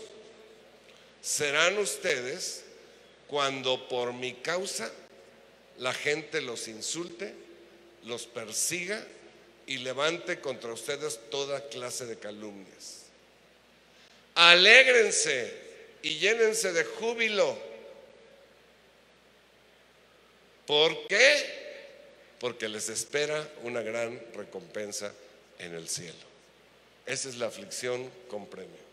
serán 1.21 1.79
ustedes 1.79 2.65
cuando 3.27 3.89
por 3.89 4.13
mi 4.13 4.35
causa 4.35 4.91
la 5.79 5.93
gente 5.93 6.41
los 6.41 6.69
insulte, 6.69 7.35
los 8.05 8.27
persiga 8.27 9.05
y 9.67 9.79
levante 9.79 10.41
contra 10.41 10.73
ustedes 10.73 11.21
toda 11.31 11.69
clase 11.69 12.07
de 12.07 12.19
calumnias. 12.19 13.05
Alégrense 14.35 15.53
y 16.03 16.19
llénense 16.19 16.73
de 16.73 16.85
júbilo 16.85 17.71
¿Por 20.71 21.09
qué? 21.09 21.60
Porque 22.41 22.69
les 22.69 22.89
espera 22.89 23.49
una 23.63 23.83
gran 23.83 24.21
recompensa 24.35 25.13
en 25.59 25.75
el 25.75 25.89
cielo. 25.89 26.19
Esa 27.07 27.29
es 27.29 27.37
la 27.37 27.47
aflicción 27.47 28.11
con 28.29 28.47
premio. 28.47 28.91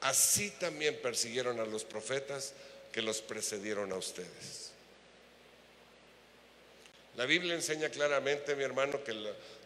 Así 0.00 0.50
también 0.50 0.98
persiguieron 1.00 1.60
a 1.60 1.64
los 1.64 1.84
profetas 1.84 2.54
que 2.92 3.02
los 3.02 3.20
precedieron 3.20 3.92
a 3.92 3.96
ustedes. 3.96 4.70
La 7.16 7.26
Biblia 7.26 7.54
enseña 7.54 7.90
claramente, 7.90 8.56
mi 8.56 8.64
hermano, 8.64 9.04
que 9.04 9.14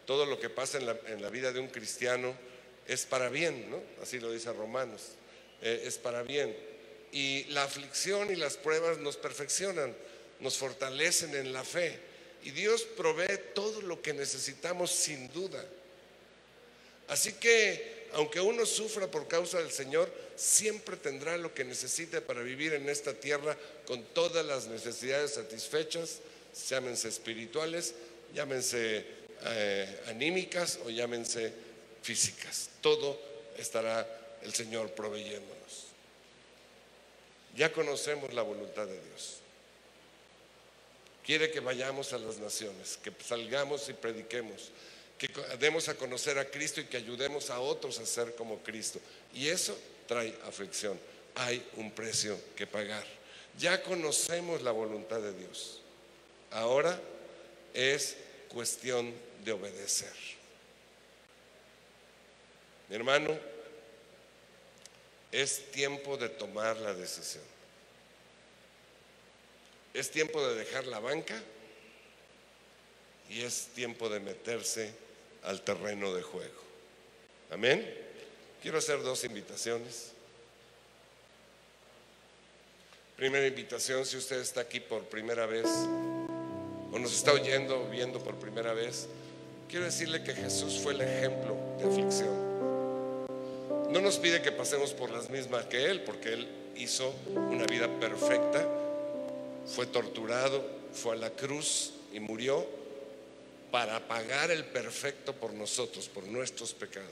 todo 0.05 0.25
lo 0.25 0.39
que 0.39 0.49
pasa 0.49 0.77
en 0.77 1.21
la, 1.21 1.29
vida 1.29 1.51
de 1.51 1.59
un 1.59 1.67
cristiano 1.67 2.35
es 2.87 3.05
para 3.05 3.29
bien, 3.29 3.69
¿no? 3.71 3.81
Así 4.03 4.19
lo 4.19 4.31
dice 4.31 4.51
Romanos, 4.53 5.13
eh, 5.61 5.83
es 5.85 5.97
para 5.97 6.23
bien. 6.23 6.55
Y 7.11 7.45
la 7.45 7.63
aflicción 7.63 8.31
y 8.31 8.35
las 8.35 8.57
pruebas 8.57 8.97
nos 8.99 9.17
perfeccionan 9.17 9.95
nos 10.39 10.57
fortalecen 10.57 11.35
en 11.35 11.53
la 11.53 11.63
fe. 11.63 11.99
Y 12.43 12.51
Dios 12.51 12.83
provee 12.83 13.39
todo 13.53 13.81
lo 13.81 14.01
que 14.01 14.13
necesitamos 14.13 14.91
sin 14.91 15.31
duda. 15.33 15.63
Así 17.07 17.33
que, 17.33 18.07
aunque 18.13 18.39
uno 18.39 18.65
sufra 18.65 19.09
por 19.09 19.27
causa 19.27 19.59
del 19.59 19.71
Señor, 19.71 20.11
siempre 20.35 20.95
tendrá 20.95 21.37
lo 21.37 21.53
que 21.53 21.65
necesite 21.65 22.21
para 22.21 22.41
vivir 22.41 22.73
en 22.73 22.87
esta 22.87 23.13
tierra 23.13 23.57
con 23.85 24.03
todas 24.13 24.45
las 24.45 24.67
necesidades 24.67 25.33
satisfechas, 25.33 26.19
llámense 26.69 27.09
espirituales, 27.09 27.93
llámense 28.33 29.05
eh, 29.45 30.01
anímicas 30.07 30.79
o 30.85 30.89
llámense 30.89 31.51
físicas. 32.01 32.69
Todo 32.81 33.19
estará 33.57 34.07
el 34.43 34.53
Señor 34.53 34.91
proveyéndonos. 34.91 35.87
Ya 37.55 37.73
conocemos 37.73 38.33
la 38.33 38.41
voluntad 38.41 38.85
de 38.85 38.99
Dios. 39.01 39.39
Quiere 41.29 41.51
que 41.51 41.59
vayamos 41.59 42.11
a 42.11 42.17
las 42.17 42.39
naciones, 42.39 42.97
que 43.03 43.13
salgamos 43.23 43.87
y 43.87 43.93
prediquemos, 43.93 44.71
que 45.15 45.29
demos 45.59 45.87
a 45.87 45.93
conocer 45.93 46.39
a 46.39 46.49
Cristo 46.49 46.81
y 46.81 46.85
que 46.85 46.97
ayudemos 46.97 47.51
a 47.51 47.59
otros 47.59 47.99
a 47.99 48.05
ser 48.07 48.33
como 48.33 48.57
Cristo. 48.63 48.99
Y 49.35 49.47
eso 49.47 49.77
trae 50.07 50.35
aflicción. 50.47 50.99
Hay 51.35 51.63
un 51.75 51.91
precio 51.91 52.35
que 52.55 52.65
pagar. 52.65 53.05
Ya 53.59 53.83
conocemos 53.83 54.63
la 54.63 54.71
voluntad 54.71 55.21
de 55.21 55.33
Dios. 55.33 55.81
Ahora 56.49 56.99
es 57.75 58.17
cuestión 58.47 59.13
de 59.45 59.51
obedecer. 59.51 60.15
Mi 62.87 62.95
hermano, 62.95 63.37
es 65.31 65.69
tiempo 65.69 66.17
de 66.17 66.29
tomar 66.29 66.77
la 66.77 66.95
decisión. 66.95 67.58
Es 69.93 70.11
tiempo 70.11 70.45
de 70.45 70.55
dejar 70.55 70.85
la 70.85 70.99
banca 70.99 71.35
y 73.29 73.41
es 73.41 73.67
tiempo 73.75 74.09
de 74.09 74.19
meterse 74.19 74.91
al 75.43 75.61
terreno 75.61 76.13
de 76.13 76.21
juego. 76.21 76.61
Amén. 77.51 77.87
Quiero 78.61 78.77
hacer 78.77 79.01
dos 79.01 79.23
invitaciones. 79.23 80.11
Primera 83.15 83.47
invitación, 83.47 84.05
si 84.05 84.17
usted 84.17 84.39
está 84.39 84.61
aquí 84.61 84.79
por 84.79 85.03
primera 85.03 85.45
vez 85.45 85.65
o 85.65 86.97
nos 86.99 87.13
está 87.13 87.33
oyendo, 87.33 87.89
viendo 87.89 88.23
por 88.23 88.35
primera 88.35 88.73
vez, 88.73 89.07
quiero 89.67 89.85
decirle 89.85 90.23
que 90.23 90.33
Jesús 90.33 90.79
fue 90.81 90.93
el 90.93 91.01
ejemplo 91.01 91.55
de 91.77 91.85
aflicción. 91.85 92.49
No 93.91 94.01
nos 94.01 94.17
pide 94.17 94.41
que 94.41 94.51
pasemos 94.51 94.93
por 94.93 95.09
las 95.09 95.29
mismas 95.29 95.65
que 95.65 95.85
Él, 95.85 96.01
porque 96.03 96.33
Él 96.33 96.47
hizo 96.75 97.13
una 97.35 97.65
vida 97.65 97.87
perfecta 97.99 98.78
fue 99.73 99.85
torturado, 99.85 100.63
fue 100.93 101.13
a 101.13 101.17
la 101.17 101.29
cruz 101.31 101.93
y 102.13 102.19
murió 102.19 102.65
para 103.71 104.07
pagar 104.07 104.51
el 104.51 104.65
perfecto 104.65 105.33
por 105.33 105.53
nosotros, 105.53 106.09
por 106.09 106.25
nuestros 106.25 106.73
pecados. 106.73 107.09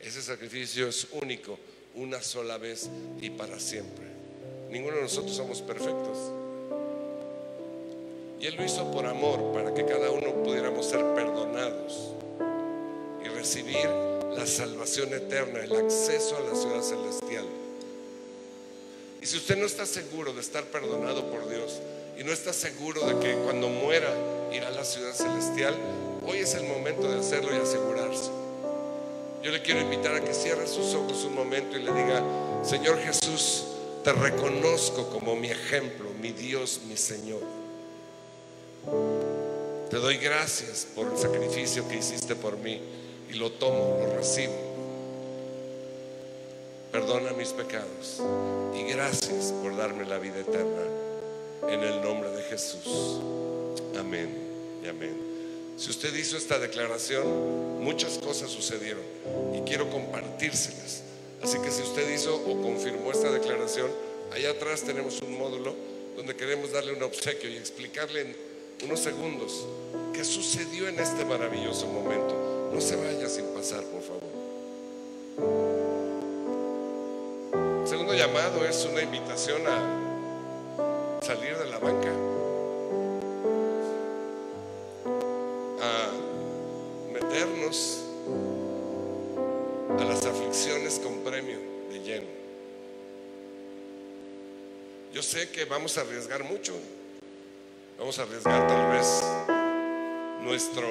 Ese 0.00 0.20
sacrificio 0.20 0.88
es 0.88 1.06
único, 1.12 1.58
una 1.94 2.20
sola 2.20 2.58
vez 2.58 2.88
y 3.20 3.30
para 3.30 3.60
siempre. 3.60 4.06
Ninguno 4.70 4.96
de 4.96 5.02
nosotros 5.02 5.36
somos 5.36 5.62
perfectos. 5.62 6.18
Y 8.40 8.46
Él 8.46 8.56
lo 8.56 8.64
hizo 8.64 8.90
por 8.90 9.06
amor, 9.06 9.52
para 9.52 9.72
que 9.72 9.84
cada 9.84 10.10
uno 10.10 10.42
pudiéramos 10.42 10.86
ser 10.86 11.00
perdonados 11.14 12.12
y 13.24 13.28
recibir 13.28 13.88
la 14.36 14.46
salvación 14.46 15.14
eterna, 15.14 15.62
el 15.62 15.76
acceso 15.76 16.36
a 16.36 16.40
la 16.40 16.54
ciudad 16.56 16.82
celestial. 16.82 17.61
Y 19.22 19.26
si 19.26 19.36
usted 19.36 19.56
no 19.56 19.66
está 19.66 19.86
seguro 19.86 20.32
de 20.32 20.40
estar 20.40 20.64
perdonado 20.64 21.30
por 21.30 21.48
Dios 21.48 21.78
y 22.18 22.24
no 22.24 22.32
está 22.32 22.52
seguro 22.52 23.06
de 23.06 23.20
que 23.20 23.34
cuando 23.44 23.68
muera 23.68 24.12
irá 24.52 24.66
a 24.66 24.72
la 24.72 24.84
ciudad 24.84 25.14
celestial, 25.14 25.76
hoy 26.26 26.38
es 26.38 26.54
el 26.54 26.64
momento 26.64 27.08
de 27.08 27.20
hacerlo 27.20 27.54
y 27.54 27.60
asegurarse. 27.60 28.30
Yo 29.44 29.52
le 29.52 29.62
quiero 29.62 29.80
invitar 29.80 30.16
a 30.16 30.24
que 30.24 30.34
cierre 30.34 30.66
sus 30.66 30.92
ojos 30.94 31.22
un 31.22 31.36
momento 31.36 31.78
y 31.78 31.84
le 31.84 31.92
diga, 31.92 32.20
Señor 32.64 32.98
Jesús, 32.98 33.62
te 34.02 34.12
reconozco 34.12 35.08
como 35.10 35.36
mi 35.36 35.52
ejemplo, 35.52 36.10
mi 36.20 36.32
Dios, 36.32 36.80
mi 36.88 36.96
Señor. 36.96 37.42
Te 39.88 39.98
doy 39.98 40.16
gracias 40.16 40.88
por 40.96 41.12
el 41.12 41.16
sacrificio 41.16 41.86
que 41.86 41.98
hiciste 41.98 42.34
por 42.34 42.56
mí 42.56 42.80
y 43.30 43.34
lo 43.34 43.52
tomo, 43.52 44.00
lo 44.04 44.16
recibo. 44.16 44.71
Perdona 46.92 47.32
mis 47.32 47.48
pecados 47.48 48.20
y 48.76 48.82
gracias 48.92 49.50
por 49.62 49.74
darme 49.74 50.04
la 50.04 50.18
vida 50.18 50.40
eterna 50.40 50.82
en 51.66 51.82
el 51.82 52.02
nombre 52.02 52.28
de 52.28 52.42
Jesús. 52.42 53.18
Amén 53.98 54.28
y 54.84 54.88
amén. 54.88 55.16
Si 55.78 55.88
usted 55.88 56.14
hizo 56.14 56.36
esta 56.36 56.58
declaración, 56.58 57.82
muchas 57.82 58.18
cosas 58.18 58.50
sucedieron 58.50 59.02
y 59.56 59.62
quiero 59.62 59.88
compartírselas. 59.88 61.02
Así 61.42 61.58
que 61.60 61.70
si 61.70 61.80
usted 61.80 62.14
hizo 62.14 62.36
o 62.36 62.60
confirmó 62.60 63.10
esta 63.10 63.32
declaración, 63.32 63.90
allá 64.30 64.50
atrás 64.50 64.82
tenemos 64.82 65.22
un 65.22 65.38
módulo 65.38 65.74
donde 66.14 66.36
queremos 66.36 66.72
darle 66.72 66.92
un 66.92 67.02
obsequio 67.04 67.48
y 67.48 67.56
explicarle 67.56 68.20
en 68.20 68.36
unos 68.84 69.00
segundos 69.00 69.64
qué 70.12 70.24
sucedió 70.24 70.88
en 70.88 71.00
este 71.00 71.24
maravilloso 71.24 71.86
momento. 71.86 72.70
No 72.70 72.80
se 72.82 72.96
vaya 72.96 73.30
sin 73.30 73.46
pasar, 73.46 73.82
por 73.84 74.02
favor. 74.02 75.71
Es 78.42 78.84
una 78.86 79.02
invitación 79.02 79.62
a 79.68 81.20
salir 81.24 81.56
de 81.56 81.64
la 81.66 81.78
banca, 81.78 82.08
a 85.80 86.10
meternos 87.12 88.00
a 89.96 90.04
las 90.04 90.26
aflicciones 90.26 90.98
con 90.98 91.20
premio 91.20 91.56
de 91.90 92.00
lleno. 92.00 92.26
Yo 95.14 95.22
sé 95.22 95.48
que 95.50 95.64
vamos 95.64 95.96
a 95.96 96.00
arriesgar 96.00 96.42
mucho. 96.42 96.74
Vamos 97.96 98.18
a 98.18 98.22
arriesgar 98.22 98.66
tal 98.66 98.90
vez 98.90 99.22
nuestro 100.42 100.88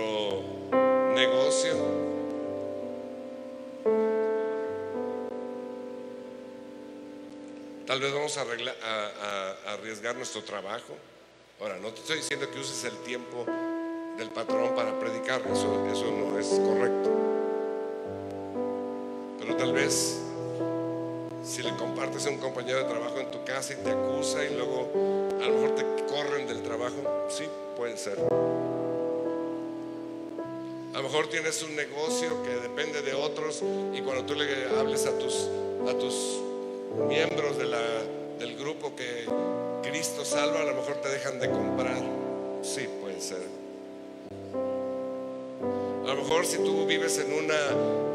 negocio. 1.13 2.20
Tal 7.91 7.99
vez 7.99 8.13
vamos 8.13 8.37
a, 8.37 8.45
arriesgar 9.73 10.15
nuestro 10.15 10.41
trabajo. 10.43 10.95
Ahora, 11.59 11.77
no 11.77 11.89
te 11.89 11.99
estoy 11.99 12.19
diciendo 12.19 12.49
que 12.49 12.57
uses 12.57 12.85
el 12.85 12.95
tiempo 12.99 13.45
del 14.17 14.29
patrón 14.29 14.73
para 14.73 14.97
predicar, 14.97 15.41
eso, 15.41 15.85
eso 15.91 16.05
no 16.09 16.39
es 16.39 16.47
correcto. 16.47 17.11
Pero 19.39 19.57
tal 19.57 19.73
vez 19.73 20.21
si 21.43 21.61
le 21.63 21.75
compartes 21.75 22.27
a 22.27 22.29
un 22.29 22.37
compañero 22.37 22.77
de 22.77 22.85
trabajo 22.85 23.19
en 23.19 23.29
tu 23.29 23.43
casa 23.43 23.73
y 23.73 23.83
te 23.83 23.91
acusa 23.91 24.45
y 24.45 24.55
luego 24.55 24.87
a 25.41 25.47
lo 25.47 25.53
mejor 25.57 25.75
te 25.75 25.83
corren 26.05 26.47
del 26.47 26.63
trabajo, 26.63 27.27
sí, 27.27 27.43
puede 27.75 27.97
ser. 27.97 28.17
A 30.93 30.97
lo 30.97 31.03
mejor 31.03 31.27
tienes 31.27 31.61
un 31.61 31.75
negocio 31.75 32.41
que 32.43 32.51
depende 32.51 33.01
de 33.01 33.13
otros 33.15 33.61
y 33.93 33.99
cuando 33.99 34.23
tú 34.23 34.35
le 34.35 34.79
hables 34.79 35.05
a 35.07 35.19
tus, 35.19 35.49
a 35.89 35.93
tus 35.99 36.39
miembros 37.07 37.57
de 37.57 37.65
la- 37.65 38.03
del 38.39 38.57
grupo 38.57 38.95
que 38.95 39.25
Cristo 39.83 40.23
salva, 40.25 40.61
a 40.61 40.65
lo 40.65 40.75
mejor 40.75 40.95
te 41.01 41.09
dejan 41.09 41.39
de 41.39 41.49
comprar. 41.49 42.01
Sí, 42.63 42.87
puede 43.01 43.19
ser. 43.21 43.41
A 44.53 46.13
lo 46.13 46.15
mejor 46.15 46.45
si 46.45 46.57
tú 46.57 46.85
vives 46.85 47.17
en 47.19 47.31
una, 47.33 47.55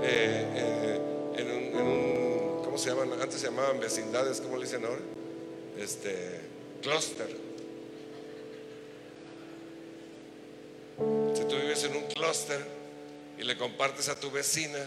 eh, 0.03 0.47
eh, 0.55 1.01
en, 1.37 1.47
un, 1.51 1.81
en 1.81 1.87
un- 1.87 2.63
¿cómo 2.65 2.77
se 2.79 2.91
llaman? 2.91 3.13
Antes 3.21 3.41
se 3.41 3.47
llamaban 3.47 3.81
vecindades, 3.81 4.41
¿cómo 4.41 4.57
le 4.57 4.65
dicen 4.65 4.85
ahora? 4.85 5.01
Este, 5.79 6.41
clúster. 6.83 7.29
Si 11.35 11.45
tú 11.45 11.57
vives 11.57 11.85
en 11.85 11.97
un 11.97 12.05
clúster 12.05 12.61
y 13.39 13.45
le 13.45 13.57
compartes 13.57 14.09
a 14.09 14.19
tu 14.19 14.31
vecina 14.31 14.79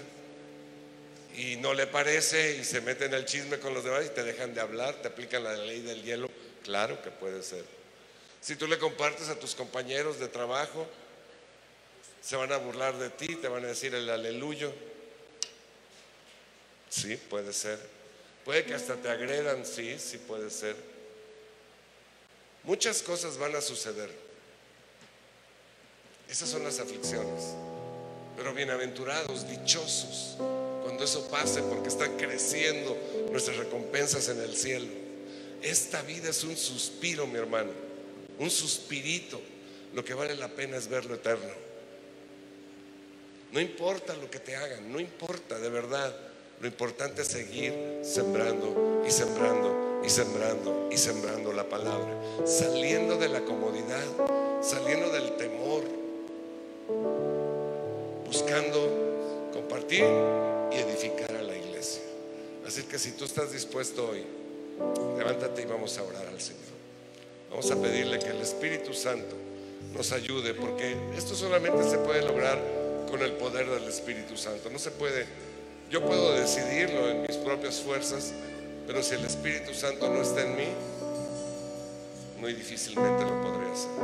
y 1.35 1.55
no 1.57 1.73
le 1.73 1.87
parece 1.87 2.57
y 2.57 2.63
se 2.63 2.81
mete 2.81 3.05
en 3.05 3.13
el 3.13 3.25
chisme 3.25 3.59
con 3.59 3.73
los 3.73 3.83
demás 3.83 4.05
y 4.05 4.09
te 4.09 4.23
dejan 4.23 4.53
de 4.53 4.61
hablar, 4.61 4.95
te 5.01 5.07
aplican 5.07 5.43
la 5.43 5.55
ley 5.55 5.81
del 5.81 6.03
hielo, 6.03 6.29
claro 6.63 7.01
que 7.01 7.11
puede 7.11 7.43
ser. 7.43 7.63
Si 8.41 8.55
tú 8.55 8.67
le 8.67 8.77
compartes 8.77 9.29
a 9.29 9.39
tus 9.39 9.55
compañeros 9.55 10.19
de 10.19 10.27
trabajo, 10.27 10.87
se 12.21 12.35
van 12.35 12.51
a 12.51 12.57
burlar 12.57 12.97
de 12.97 13.09
ti, 13.09 13.35
te 13.35 13.47
van 13.47 13.63
a 13.65 13.67
decir 13.67 13.93
el 13.93 14.09
aleluyo. 14.09 14.73
Sí, 16.89 17.17
puede 17.17 17.53
ser. 17.53 17.79
Puede 18.45 18.65
que 18.65 18.73
hasta 18.73 18.95
te 18.95 19.09
agredan, 19.09 19.65
sí, 19.65 19.97
sí 19.99 20.17
puede 20.17 20.49
ser. 20.49 20.75
Muchas 22.63 23.01
cosas 23.01 23.37
van 23.37 23.55
a 23.55 23.61
suceder. 23.61 24.09
Esas 26.29 26.49
son 26.49 26.63
las 26.63 26.79
aflicciones. 26.79 27.43
Pero 28.37 28.53
bienaventurados, 28.53 29.49
dichosos, 29.49 30.37
eso 31.03 31.27
pase, 31.29 31.62
porque 31.63 31.89
están 31.89 32.17
creciendo 32.17 32.97
nuestras 33.31 33.57
recompensas 33.57 34.29
en 34.29 34.39
el 34.41 34.55
cielo. 34.55 34.88
Esta 35.62 36.01
vida 36.01 36.29
es 36.29 36.43
un 36.43 36.55
suspiro, 36.55 37.27
mi 37.27 37.38
hermano, 37.38 37.71
un 38.38 38.49
suspirito. 38.49 39.39
Lo 39.93 40.05
que 40.05 40.13
vale 40.13 40.35
la 40.35 40.49
pena 40.49 40.77
es 40.77 40.88
ver 40.88 41.05
lo 41.05 41.15
eterno. 41.15 41.69
No 43.51 43.59
importa 43.59 44.15
lo 44.15 44.29
que 44.29 44.39
te 44.39 44.55
hagan, 44.55 44.91
no 44.91 44.99
importa, 44.99 45.59
de 45.59 45.69
verdad. 45.69 46.15
Lo 46.62 46.67
importante 46.67 47.21
es 47.21 47.29
seguir 47.29 47.73
sembrando 48.03 49.03
y 49.07 49.12
sembrando 49.12 50.01
y 50.03 50.09
sembrando 50.09 50.89
y 50.91 50.97
sembrando 50.97 51.53
la 51.53 51.67
palabra, 51.67 52.13
saliendo 52.45 53.15
de 53.15 53.29
la 53.29 53.41
comodidad, 53.41 54.03
saliendo 54.62 55.09
del 55.09 55.38
temor, 55.38 55.83
buscando 58.25 59.49
compartir 59.53 60.03
Así 62.79 62.87
que 62.87 62.97
si 62.97 63.11
tú 63.11 63.25
estás 63.25 63.51
dispuesto 63.51 64.07
hoy, 64.07 64.23
levántate 65.17 65.63
y 65.63 65.65
vamos 65.65 65.97
a 65.97 66.03
orar 66.03 66.25
al 66.25 66.39
Señor. 66.39 66.63
Vamos 67.49 67.69
a 67.71 67.75
pedirle 67.75 68.19
que 68.19 68.29
el 68.29 68.39
Espíritu 68.39 68.93
Santo 68.93 69.35
nos 69.93 70.13
ayude, 70.13 70.53
porque 70.53 70.95
esto 71.17 71.35
solamente 71.35 71.83
se 71.89 71.97
puede 71.97 72.21
lograr 72.21 72.57
con 73.11 73.21
el 73.21 73.33
poder 73.33 73.69
del 73.69 73.83
Espíritu 73.83 74.37
Santo. 74.37 74.69
No 74.69 74.79
se 74.79 74.91
puede, 74.91 75.25
yo 75.91 76.05
puedo 76.05 76.31
decidirlo 76.31 77.09
en 77.09 77.23
mis 77.23 77.35
propias 77.35 77.81
fuerzas, 77.81 78.31
pero 78.87 79.03
si 79.03 79.15
el 79.15 79.25
Espíritu 79.25 79.73
Santo 79.73 80.09
no 80.09 80.21
está 80.21 80.43
en 80.43 80.55
mí, 80.55 80.69
muy 82.39 82.53
difícilmente 82.53 83.25
lo 83.25 83.41
podré 83.41 83.71
hacer. 83.73 83.98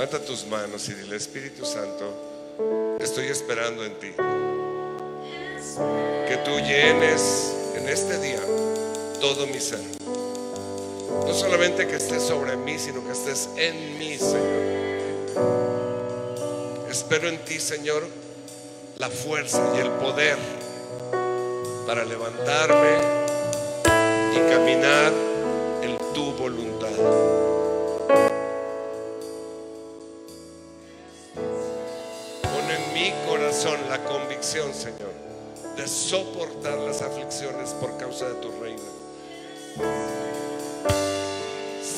Levanta 0.00 0.24
tus 0.24 0.46
manos 0.46 0.88
y 0.88 0.94
dile, 0.94 1.16
Espíritu 1.16 1.66
Santo, 1.66 2.96
estoy 3.02 3.26
esperando 3.26 3.84
en 3.84 3.98
ti. 3.98 4.12
Que 6.26 6.38
tú 6.42 6.58
llenes 6.58 7.52
en 7.74 7.86
este 7.86 8.18
día 8.18 8.40
todo 9.20 9.46
mi 9.46 9.60
ser. 9.60 9.80
No 10.00 11.34
solamente 11.34 11.86
que 11.86 11.96
estés 11.96 12.22
sobre 12.22 12.56
mí, 12.56 12.78
sino 12.78 13.04
que 13.04 13.12
estés 13.12 13.50
en 13.58 13.98
mí, 13.98 14.16
Señor. 14.16 14.40
Espero 16.90 17.28
en 17.28 17.36
ti, 17.44 17.60
Señor, 17.60 18.08
la 18.96 19.10
fuerza 19.10 19.62
y 19.76 19.80
el 19.80 19.90
poder 19.90 20.38
para 21.86 22.06
levantarme 22.06 22.96
y 24.32 24.50
caminar 24.50 25.19
Señor, 34.50 35.12
de 35.76 35.86
soportar 35.86 36.76
las 36.78 37.02
aflicciones 37.02 37.70
por 37.74 37.96
causa 37.98 38.28
de 38.28 38.34
tu 38.34 38.50
reino. 38.60 38.82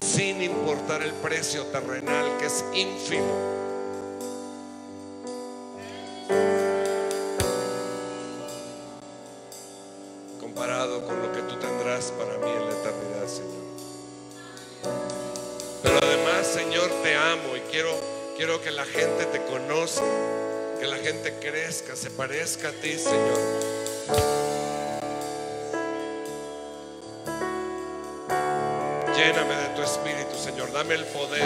Sin 0.02 0.42
importar 0.42 1.00
el 1.02 1.12
precio 1.12 1.64
terrenal 1.68 2.36
que 2.38 2.44
es 2.44 2.62
ínfimo. 2.74 3.71
Crezca, 21.92 21.96
se 21.96 22.10
parezca 22.10 22.68
a 22.68 22.72
ti, 22.72 22.98
Señor. 22.98 23.38
Lléname 29.16 29.54
de 29.54 29.68
tu 29.76 29.82
espíritu, 29.82 30.36
Señor. 30.38 30.72
Dame 30.72 30.94
el 30.94 31.04
poder. 31.06 31.42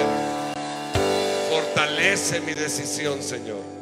Fortalece 1.51 2.41
mi 2.41 2.55
decisión, 2.55 3.23
Señor. 3.23 3.76